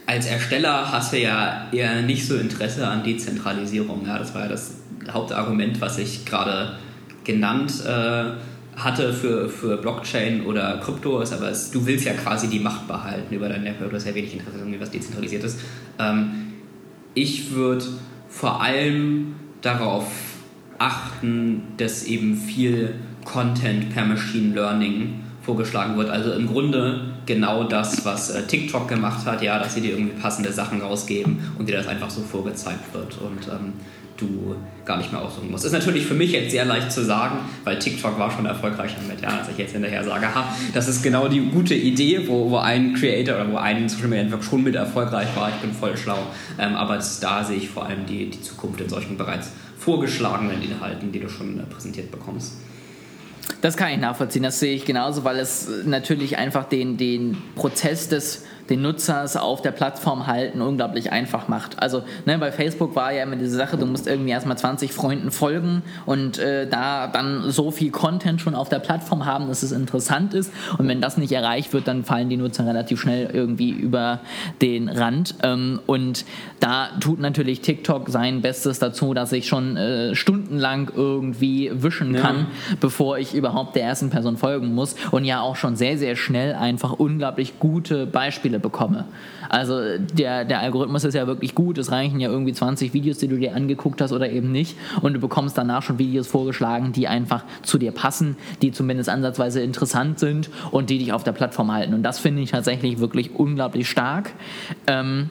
als 0.05 0.27
Ersteller 0.27 0.91
hast 0.91 1.13
du 1.13 1.19
ja 1.19 1.67
eher 1.71 2.01
nicht 2.01 2.25
so 2.25 2.37
Interesse 2.37 2.87
an 2.87 3.03
Dezentralisierung. 3.03 4.05
Ja, 4.07 4.17
das 4.17 4.33
war 4.33 4.43
ja 4.43 4.47
das 4.47 4.78
Hauptargument, 5.13 5.81
was 5.81 5.97
ich 5.97 6.25
gerade 6.25 6.77
genannt 7.23 7.83
äh, 7.85 8.31
hatte 8.75 9.13
für, 9.13 9.49
für 9.49 9.77
Blockchain 9.77 10.45
oder 10.45 10.79
Krypto 10.83 11.19
ist, 11.19 11.33
aber 11.33 11.49
es, 11.49 11.71
du 11.71 11.85
willst 11.85 12.05
ja 12.05 12.13
quasi 12.13 12.47
die 12.47 12.59
Macht 12.59 12.87
behalten 12.87 13.33
über 13.33 13.49
dein 13.49 13.63
Network, 13.63 13.89
du 13.89 13.95
hast 13.97 14.07
ja 14.07 14.15
wenig 14.15 14.33
Interesse 14.33 14.61
an 14.61 14.73
was 14.79 14.91
dezentralisiert 14.91 15.43
ist. 15.43 15.59
Ähm, 15.99 16.31
ich 17.13 17.51
würde 17.51 17.85
vor 18.29 18.61
allem 18.61 19.35
darauf 19.61 20.07
achten, 20.77 21.63
dass 21.77 22.05
eben 22.05 22.35
viel 22.35 22.95
Content 23.25 23.93
per 23.93 24.05
Machine 24.05 24.55
Learning 24.55 25.21
vorgeschlagen 25.41 25.97
wird. 25.97 26.09
Also 26.09 26.31
im 26.33 26.47
Grunde 26.47 27.13
genau 27.25 27.63
das, 27.63 28.05
was 28.05 28.29
äh, 28.29 28.43
TikTok 28.43 28.87
gemacht 28.87 29.25
hat, 29.25 29.41
ja, 29.41 29.59
dass 29.59 29.75
sie 29.75 29.81
dir 29.81 29.91
irgendwie 29.91 30.19
passende 30.19 30.51
Sachen 30.53 30.81
rausgeben 30.81 31.39
und 31.57 31.67
dir 31.67 31.75
das 31.75 31.87
einfach 31.87 32.09
so 32.09 32.21
vorgezeigt 32.21 32.93
wird. 32.93 33.17
Und 33.19 33.47
ähm, 33.47 33.73
du 34.19 34.55
gar 34.85 34.97
nicht 34.97 35.11
mehr 35.11 35.21
aussuchen 35.21 35.51
musst. 35.51 35.65
Ist 35.65 35.71
natürlich 35.71 36.05
für 36.05 36.13
mich 36.13 36.31
jetzt 36.31 36.51
sehr 36.51 36.65
leicht 36.65 36.91
zu 36.91 37.03
sagen, 37.03 37.39
weil 37.63 37.79
TikTok 37.79 38.17
war 38.19 38.31
schon 38.31 38.45
erfolgreich 38.45 38.95
damit, 38.99 39.21
ja, 39.21 39.39
als 39.39 39.49
ich 39.49 39.57
jetzt 39.57 39.73
hinterher 39.73 40.03
sage, 40.03 40.33
ha, 40.33 40.53
das 40.73 40.87
ist 40.87 41.03
genau 41.03 41.27
die 41.27 41.41
gute 41.41 41.75
Idee, 41.75 42.27
wo, 42.27 42.49
wo 42.49 42.57
ein 42.57 42.93
Creator 42.93 43.35
oder 43.35 43.51
wo 43.51 43.57
ein 43.57 43.87
Social 43.89 44.07
Media 44.07 44.23
Network 44.23 44.43
schon 44.43 44.63
mit 44.63 44.75
erfolgreich 44.75 45.27
war, 45.35 45.49
ich 45.49 45.55
bin 45.55 45.73
voll 45.73 45.95
schlau. 45.97 46.19
Ähm, 46.57 46.75
aber 46.75 46.99
da 47.21 47.43
sehe 47.43 47.57
ich 47.57 47.69
vor 47.69 47.85
allem 47.85 48.05
die, 48.05 48.29
die 48.29 48.41
Zukunft 48.41 48.81
in 48.81 48.89
solchen 48.89 49.17
bereits 49.17 49.51
vorgeschlagenen 49.77 50.61
Inhalten, 50.61 51.11
die 51.11 51.19
du 51.19 51.29
schon 51.29 51.59
äh, 51.59 51.63
präsentiert 51.63 52.11
bekommst. 52.11 52.53
Das 53.61 53.75
kann 53.75 53.91
ich 53.91 53.97
nachvollziehen, 53.97 54.43
das 54.43 54.59
sehe 54.59 54.75
ich 54.75 54.85
genauso, 54.85 55.23
weil 55.23 55.37
es 55.37 55.67
natürlich 55.85 56.37
einfach 56.37 56.65
den, 56.65 56.97
den 56.97 57.37
Prozess 57.55 58.07
des 58.07 58.45
den 58.69 58.81
Nutzers 58.81 59.35
auf 59.35 59.61
der 59.61 59.71
Plattform 59.71 60.27
halten 60.27 60.61
unglaublich 60.61 61.11
einfach 61.11 61.47
macht. 61.47 61.81
Also 61.81 62.03
ne, 62.25 62.37
bei 62.37 62.51
Facebook 62.51 62.95
war 62.95 63.11
ja 63.11 63.23
immer 63.23 63.35
diese 63.35 63.55
Sache, 63.55 63.77
du 63.77 63.85
musst 63.85 64.07
irgendwie 64.07 64.31
erstmal 64.31 64.57
20 64.57 64.93
Freunden 64.93 65.31
folgen 65.31 65.81
und 66.05 66.37
äh, 66.37 66.67
da 66.67 67.07
dann 67.07 67.49
so 67.49 67.71
viel 67.71 67.91
Content 67.91 68.41
schon 68.41 68.55
auf 68.55 68.69
der 68.69 68.79
Plattform 68.79 69.25
haben, 69.25 69.47
dass 69.47 69.63
es 69.63 69.71
interessant 69.71 70.33
ist. 70.33 70.53
Und 70.77 70.87
wenn 70.87 71.01
das 71.01 71.17
nicht 71.17 71.31
erreicht 71.31 71.73
wird, 71.73 71.87
dann 71.87 72.03
fallen 72.03 72.29
die 72.29 72.37
Nutzer 72.37 72.65
relativ 72.65 73.01
schnell 73.01 73.29
irgendwie 73.33 73.71
über 73.71 74.19
den 74.61 74.87
Rand. 74.89 75.35
Ähm, 75.43 75.79
und 75.87 76.25
da 76.59 76.89
tut 76.99 77.19
natürlich 77.19 77.61
TikTok 77.61 78.09
sein 78.09 78.41
Bestes 78.41 78.79
dazu, 78.79 79.13
dass 79.13 79.31
ich 79.31 79.47
schon 79.47 79.77
äh, 79.77 80.15
stundenlang 80.15 80.91
irgendwie 80.95 81.71
wischen 81.73 82.13
kann, 82.13 82.37
ja. 82.37 82.77
bevor 82.79 83.17
ich 83.17 83.33
überhaupt 83.33 83.75
der 83.75 83.83
ersten 83.83 84.09
Person 84.09 84.37
folgen 84.37 84.73
muss. 84.75 84.95
Und 85.11 85.25
ja 85.25 85.41
auch 85.41 85.55
schon 85.55 85.75
sehr, 85.75 85.97
sehr 85.97 86.15
schnell 86.15 86.53
einfach 86.53 86.93
unglaublich 86.93 87.59
gute 87.59 88.05
Beispiele 88.05 88.58
bekomme. 88.59 89.05
Also 89.49 89.97
der, 89.97 90.45
der 90.45 90.59
Algorithmus 90.59 91.03
ist 91.03 91.15
ja 91.15 91.25
wirklich 91.25 91.55
gut. 91.55 91.77
Es 91.77 91.91
reichen 91.91 92.19
ja 92.19 92.29
irgendwie 92.29 92.53
20 92.53 92.93
Videos, 92.93 93.17
die 93.17 93.27
du 93.27 93.37
dir 93.37 93.55
angeguckt 93.55 94.01
hast 94.01 94.11
oder 94.11 94.29
eben 94.29 94.51
nicht. 94.51 94.77
Und 95.01 95.13
du 95.13 95.19
bekommst 95.19 95.57
danach 95.57 95.81
schon 95.81 95.97
Videos 95.97 96.27
vorgeschlagen, 96.27 96.91
die 96.91 97.07
einfach 97.07 97.43
zu 97.63 97.77
dir 97.77 97.91
passen, 97.91 98.37
die 98.61 98.71
zumindest 98.71 99.09
ansatzweise 99.09 99.61
interessant 99.61 100.19
sind 100.19 100.49
und 100.71 100.89
die 100.89 100.99
dich 100.99 101.13
auf 101.13 101.23
der 101.23 101.31
Plattform 101.31 101.71
halten. 101.71 101.93
Und 101.93 102.03
das 102.03 102.19
finde 102.19 102.41
ich 102.41 102.51
tatsächlich 102.51 102.99
wirklich 102.99 103.35
unglaublich 103.35 103.89
stark. 103.89 104.31
Ähm, 104.87 105.29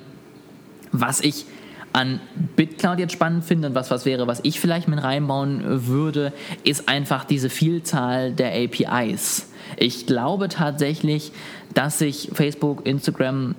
was 0.91 1.21
ich 1.21 1.47
an 1.93 2.21
BitCloud 2.57 2.99
jetzt 2.99 3.13
spannend 3.13 3.45
finde 3.45 3.69
und 3.69 3.75
was 3.75 3.91
was 3.91 4.05
wäre, 4.05 4.27
was 4.27 4.41
ich 4.43 4.61
vielleicht 4.61 4.89
mit 4.89 5.03
reinbauen 5.03 5.87
würde, 5.87 6.33
ist 6.65 6.89
einfach 6.89 7.25
diese 7.25 7.51
Vielzahl 7.51 8.33
der 8.33 8.53
APIs. 8.55 9.51
Ich 9.77 10.07
glaube 10.07 10.49
tatsächlich, 10.49 11.33
dass 11.75 11.99
sich 11.99 12.31
Facebook, 12.33 12.87
Instagram 12.87 13.55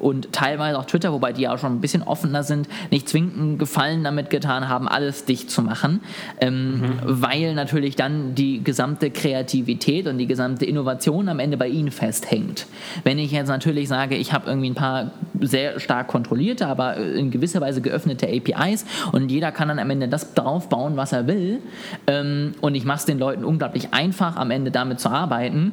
und 0.00 0.32
teilweise 0.32 0.78
auch 0.78 0.84
Twitter, 0.84 1.12
wobei 1.12 1.32
die 1.32 1.48
auch 1.48 1.58
schon 1.58 1.74
ein 1.74 1.80
bisschen 1.80 2.02
offener 2.02 2.42
sind, 2.42 2.68
nicht 2.90 3.08
zwingend 3.08 3.58
Gefallen 3.58 4.04
damit 4.04 4.30
getan 4.30 4.68
haben, 4.68 4.88
alles 4.88 5.24
dicht 5.24 5.50
zu 5.50 5.62
machen, 5.62 6.00
ähm, 6.40 6.80
mhm. 6.80 6.92
weil 7.04 7.54
natürlich 7.54 7.96
dann 7.96 8.34
die 8.34 8.62
gesamte 8.62 9.10
Kreativität 9.10 10.06
und 10.06 10.18
die 10.18 10.26
gesamte 10.26 10.64
Innovation 10.64 11.28
am 11.28 11.38
Ende 11.38 11.56
bei 11.56 11.68
ihnen 11.68 11.90
festhängt. 11.90 12.66
Wenn 13.04 13.18
ich 13.18 13.32
jetzt 13.32 13.48
natürlich 13.48 13.88
sage, 13.88 14.16
ich 14.16 14.32
habe 14.32 14.48
irgendwie 14.48 14.70
ein 14.70 14.74
paar 14.74 15.12
sehr 15.40 15.80
stark 15.80 16.08
kontrollierte, 16.08 16.66
aber 16.66 16.96
in 16.96 17.30
gewisser 17.30 17.60
Weise 17.60 17.80
geöffnete 17.80 18.28
APIs 18.28 18.84
und 19.12 19.30
jeder 19.30 19.52
kann 19.52 19.68
dann 19.68 19.78
am 19.78 19.90
Ende 19.90 20.08
das 20.08 20.34
draufbauen, 20.34 20.96
was 20.96 21.12
er 21.12 21.26
will 21.26 21.60
ähm, 22.06 22.52
und 22.60 22.74
ich 22.74 22.84
mache 22.84 22.98
es 22.98 23.04
den 23.04 23.18
Leuten 23.18 23.44
unglaublich 23.44 23.92
einfach, 23.92 24.36
am 24.36 24.50
Ende 24.50 24.70
damit 24.70 25.00
zu 25.00 25.10
arbeiten, 25.10 25.72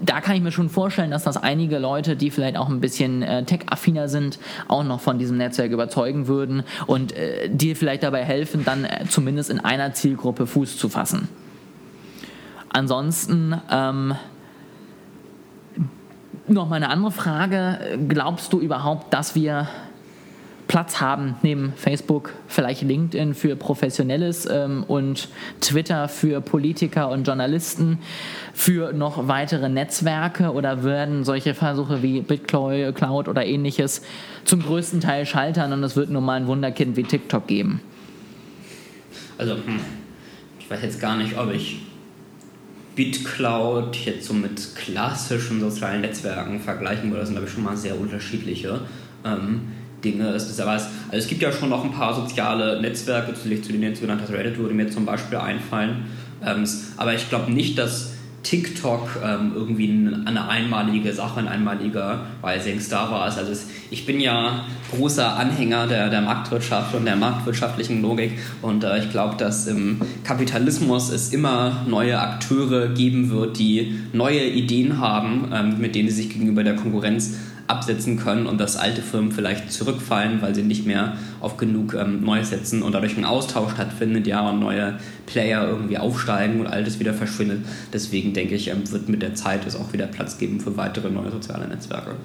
da 0.00 0.20
kann 0.20 0.36
ich 0.36 0.42
mir 0.42 0.52
schon 0.52 0.68
vorstellen, 0.68 1.10
dass 1.10 1.24
das 1.24 1.36
einige 1.36 1.78
Leute, 1.78 2.16
die 2.16 2.30
vielleicht 2.30 2.56
auch 2.56 2.68
ein 2.68 2.80
bisschen 2.80 3.22
äh, 3.22 3.44
tech 3.44 3.60
affiner 3.66 4.08
sind, 4.08 4.38
auch 4.68 4.84
noch 4.84 5.00
von 5.00 5.18
diesem 5.18 5.36
Netzwerk 5.36 5.72
überzeugen 5.72 6.26
würden 6.26 6.62
und 6.86 7.12
äh, 7.12 7.48
dir 7.48 7.76
vielleicht 7.76 8.02
dabei 8.02 8.24
helfen, 8.24 8.64
dann 8.64 8.84
äh, 8.84 9.04
zumindest 9.08 9.50
in 9.50 9.60
einer 9.60 9.92
Zielgruppe 9.94 10.46
Fuß 10.46 10.76
zu 10.76 10.88
fassen. 10.88 11.28
Ansonsten 12.70 13.60
ähm, 13.70 14.14
noch 16.46 16.68
mal 16.68 16.76
eine 16.76 16.90
andere 16.90 17.10
Frage. 17.12 17.98
Glaubst 18.08 18.52
du 18.52 18.60
überhaupt, 18.60 19.12
dass 19.12 19.34
wir 19.34 19.68
Platz 20.68 21.00
haben 21.00 21.36
neben 21.42 21.72
Facebook, 21.76 22.34
vielleicht 22.46 22.82
LinkedIn 22.82 23.34
für 23.34 23.56
Professionelles 23.56 24.46
ähm, 24.50 24.84
und 24.86 25.28
Twitter 25.62 26.08
für 26.08 26.42
Politiker 26.42 27.08
und 27.08 27.26
Journalisten, 27.26 27.98
für 28.52 28.92
noch 28.92 29.28
weitere 29.28 29.70
Netzwerke 29.70 30.52
oder 30.52 30.84
werden 30.84 31.24
solche 31.24 31.54
Versuche 31.54 32.02
wie 32.02 32.20
BitCloud 32.20 33.28
oder 33.28 33.46
ähnliches 33.46 34.02
zum 34.44 34.62
größten 34.62 35.00
Teil 35.00 35.24
scheitern 35.24 35.72
und 35.72 35.82
es 35.82 35.96
wird 35.96 36.10
nur 36.10 36.20
mal 36.20 36.34
ein 36.34 36.46
Wunderkind 36.46 36.96
wie 36.96 37.02
TikTok 37.02 37.46
geben? 37.46 37.80
Also, 39.38 39.54
hm, 39.54 39.80
ich 40.60 40.70
weiß 40.70 40.82
jetzt 40.82 41.00
gar 41.00 41.16
nicht, 41.16 41.38
ob 41.38 41.50
ich 41.50 41.80
BitCloud 42.94 43.96
jetzt 44.04 44.26
so 44.26 44.34
mit 44.34 44.74
klassischen 44.74 45.60
sozialen 45.60 46.02
Netzwerken 46.02 46.60
vergleichen 46.60 47.10
würde. 47.10 47.20
Das 47.20 47.28
sind, 47.28 47.36
glaube 47.36 47.48
ich, 47.48 47.54
schon 47.54 47.64
mal 47.64 47.76
sehr 47.76 47.98
unterschiedliche. 47.98 48.80
Ähm, 49.24 49.62
Dinge. 50.04 50.28
Es, 50.28 50.48
ist 50.48 50.60
aber, 50.60 50.72
also 50.72 50.88
es 51.12 51.26
gibt 51.26 51.42
ja 51.42 51.52
schon 51.52 51.70
noch 51.70 51.84
ein 51.84 51.92
paar 51.92 52.14
soziale 52.14 52.80
Netzwerke, 52.80 53.34
zu 53.34 53.48
denen 53.48 53.82
jetzt 53.82 54.00
genannt 54.00 54.20
hast, 54.22 54.32
Reddit 54.32 54.58
würde 54.58 54.74
mir 54.74 54.88
zum 54.90 55.04
Beispiel 55.04 55.38
einfallen. 55.38 56.06
Ähm, 56.44 56.64
aber 56.96 57.14
ich 57.14 57.28
glaube 57.28 57.52
nicht, 57.52 57.78
dass 57.78 58.12
TikTok 58.44 59.18
ähm, 59.22 59.52
irgendwie 59.54 60.08
eine 60.24 60.48
einmalige 60.48 61.12
Sache, 61.12 61.40
ein 61.40 61.48
einmaliger 61.48 62.20
Rising 62.42 62.80
Star 62.80 63.10
war. 63.10 63.22
Also 63.22 63.40
ich 63.90 64.06
bin 64.06 64.20
ja 64.20 64.64
großer 64.90 65.36
Anhänger 65.36 65.86
der, 65.86 66.08
der 66.08 66.22
Marktwirtschaft 66.22 66.94
und 66.94 67.04
der 67.04 67.16
marktwirtschaftlichen 67.16 68.00
Logik 68.00 68.38
und 68.62 68.84
äh, 68.84 69.00
ich 69.00 69.10
glaube, 69.10 69.36
dass 69.36 69.66
im 69.66 70.00
Kapitalismus 70.24 71.10
es 71.10 71.32
immer 71.32 71.84
neue 71.86 72.18
Akteure 72.18 72.88
geben 72.88 73.30
wird, 73.30 73.58
die 73.58 73.98
neue 74.12 74.44
Ideen 74.44 74.98
haben, 74.98 75.50
ähm, 75.52 75.78
mit 75.78 75.94
denen 75.94 76.08
sie 76.08 76.22
sich 76.22 76.30
gegenüber 76.30 76.64
der 76.64 76.76
Konkurrenz 76.76 77.36
absetzen 77.68 78.18
können 78.18 78.46
und 78.46 78.58
dass 78.58 78.76
alte 78.76 79.02
Firmen 79.02 79.30
vielleicht 79.30 79.70
zurückfallen, 79.70 80.42
weil 80.42 80.54
sie 80.54 80.62
nicht 80.62 80.86
mehr 80.86 81.16
auf 81.40 81.56
genug 81.56 81.94
ähm, 81.94 82.24
Neues 82.24 82.50
setzen 82.50 82.82
und 82.82 82.92
dadurch 82.92 83.16
ein 83.16 83.24
Austausch 83.24 83.72
stattfindet, 83.72 84.26
ja, 84.26 84.48
und 84.48 84.58
neue 84.58 84.98
Player 85.26 85.68
irgendwie 85.68 85.98
aufsteigen 85.98 86.60
und 86.60 86.66
altes 86.66 86.98
wieder 86.98 87.14
verschwindet. 87.14 87.60
Deswegen 87.92 88.32
denke 88.32 88.54
ich, 88.54 88.68
ähm, 88.68 88.90
wird 88.90 89.08
mit 89.08 89.22
der 89.22 89.34
Zeit 89.34 89.66
es 89.66 89.76
auch 89.76 89.92
wieder 89.92 90.06
Platz 90.06 90.38
geben 90.38 90.60
für 90.60 90.76
weitere 90.76 91.10
neue 91.10 91.30
soziale 91.30 91.68
Netzwerke. 91.68 92.16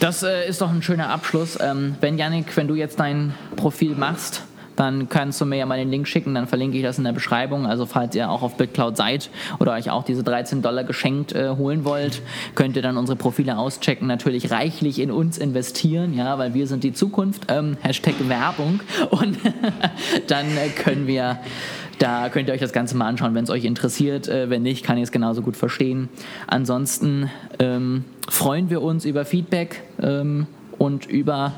Das 0.00 0.22
äh, 0.22 0.48
ist 0.48 0.60
doch 0.60 0.70
ein 0.70 0.82
schöner 0.82 1.10
Abschluss. 1.10 1.58
Ähm, 1.60 1.96
ben 2.00 2.18
Janik, 2.18 2.56
wenn 2.56 2.66
du 2.66 2.74
jetzt 2.74 2.98
dein 2.98 3.34
Profil 3.56 3.94
machst, 3.94 4.42
dann 4.76 5.08
kannst 5.08 5.40
du 5.40 5.46
mir 5.46 5.56
ja 5.56 5.66
mal 5.66 5.78
den 5.78 5.90
Link 5.90 6.08
schicken, 6.08 6.34
dann 6.34 6.46
verlinke 6.46 6.76
ich 6.76 6.82
das 6.82 6.98
in 6.98 7.04
der 7.04 7.12
Beschreibung. 7.12 7.66
Also 7.66 7.86
falls 7.86 8.14
ihr 8.14 8.30
auch 8.30 8.42
auf 8.42 8.56
BitCloud 8.56 8.96
seid 8.96 9.30
oder 9.58 9.72
euch 9.72 9.90
auch 9.90 10.04
diese 10.04 10.22
13 10.22 10.62
Dollar 10.62 10.84
geschenkt 10.84 11.32
äh, 11.32 11.50
holen 11.50 11.84
wollt, 11.84 12.22
könnt 12.54 12.76
ihr 12.76 12.82
dann 12.82 12.96
unsere 12.96 13.16
Profile 13.16 13.56
auschecken, 13.58 14.06
natürlich 14.06 14.50
reichlich 14.50 14.98
in 14.98 15.10
uns 15.10 15.38
investieren, 15.38 16.14
ja, 16.14 16.38
weil 16.38 16.54
wir 16.54 16.66
sind 16.66 16.84
die 16.84 16.92
Zukunft. 16.92 17.42
Ähm, 17.48 17.76
Hashtag 17.82 18.14
Werbung. 18.28 18.80
Und 19.10 19.38
dann 20.26 20.46
äh, 20.56 20.68
können 20.68 21.06
wir 21.06 21.38
da 21.98 22.28
könnt 22.28 22.48
ihr 22.48 22.54
euch 22.54 22.60
das 22.60 22.72
Ganze 22.72 22.96
mal 22.96 23.06
anschauen, 23.06 23.34
wenn 23.34 23.44
es 23.44 23.50
euch 23.50 23.64
interessiert. 23.64 24.28
Äh, 24.28 24.50
wenn 24.50 24.62
nicht, 24.62 24.84
kann 24.84 24.96
ich 24.96 25.04
es 25.04 25.12
genauso 25.12 25.42
gut 25.42 25.56
verstehen. 25.56 26.08
Ansonsten 26.46 27.30
ähm, 27.58 28.04
freuen 28.28 28.70
wir 28.70 28.82
uns 28.82 29.04
über 29.04 29.24
Feedback 29.24 29.82
ähm, 30.02 30.46
und 30.78 31.06
über 31.06 31.54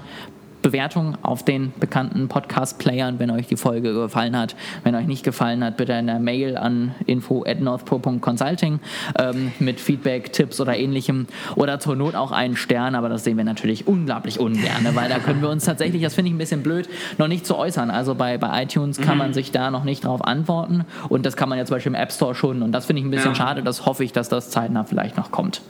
Bewertung 0.66 1.16
auf 1.22 1.44
den 1.44 1.72
bekannten 1.78 2.26
Podcast-Playern, 2.26 3.20
wenn 3.20 3.30
euch 3.30 3.46
die 3.46 3.56
Folge 3.56 3.94
gefallen 3.94 4.36
hat. 4.36 4.56
Wenn 4.82 4.96
euch 4.96 5.06
nicht 5.06 5.22
gefallen 5.22 5.62
hat, 5.62 5.76
bitte 5.76 5.94
eine 5.94 6.18
Mail 6.18 6.56
an 6.56 6.92
info 7.06 7.44
at 7.46 7.60
northpro.consulting 7.60 8.80
ähm, 9.16 9.52
mit 9.60 9.78
Feedback, 9.78 10.32
Tipps 10.32 10.60
oder 10.60 10.76
ähnlichem. 10.76 11.28
Oder 11.54 11.78
zur 11.78 11.94
Not 11.94 12.16
auch 12.16 12.32
einen 12.32 12.56
Stern, 12.56 12.96
aber 12.96 13.08
das 13.08 13.22
sehen 13.22 13.36
wir 13.36 13.44
natürlich 13.44 13.86
unglaublich 13.86 14.40
ungern, 14.40 14.88
weil 14.94 15.08
da 15.08 15.20
können 15.20 15.40
wir 15.40 15.50
uns 15.50 15.64
tatsächlich, 15.64 16.02
das 16.02 16.16
finde 16.16 16.30
ich 16.30 16.34
ein 16.34 16.38
bisschen 16.38 16.64
blöd, 16.64 16.88
noch 17.16 17.28
nicht 17.28 17.46
zu 17.46 17.56
äußern. 17.56 17.92
Also 17.92 18.16
bei, 18.16 18.36
bei 18.36 18.64
iTunes 18.64 19.00
kann 19.00 19.18
man 19.18 19.28
mhm. 19.28 19.34
sich 19.34 19.52
da 19.52 19.70
noch 19.70 19.84
nicht 19.84 20.04
drauf 20.04 20.24
antworten 20.24 20.84
und 21.08 21.24
das 21.24 21.36
kann 21.36 21.48
man 21.48 21.58
ja 21.58 21.64
zum 21.64 21.76
Beispiel 21.76 21.90
im 21.90 21.96
App 22.00 22.10
Store 22.10 22.34
schon 22.34 22.62
und 22.62 22.72
das 22.72 22.86
finde 22.86 23.00
ich 23.00 23.06
ein 23.06 23.12
bisschen 23.12 23.30
ja. 23.30 23.36
schade. 23.36 23.62
Das 23.62 23.86
hoffe 23.86 24.02
ich, 24.02 24.12
dass 24.12 24.28
das 24.28 24.50
zeitnah 24.50 24.82
vielleicht 24.82 25.16
noch 25.16 25.30
kommt. 25.30 25.62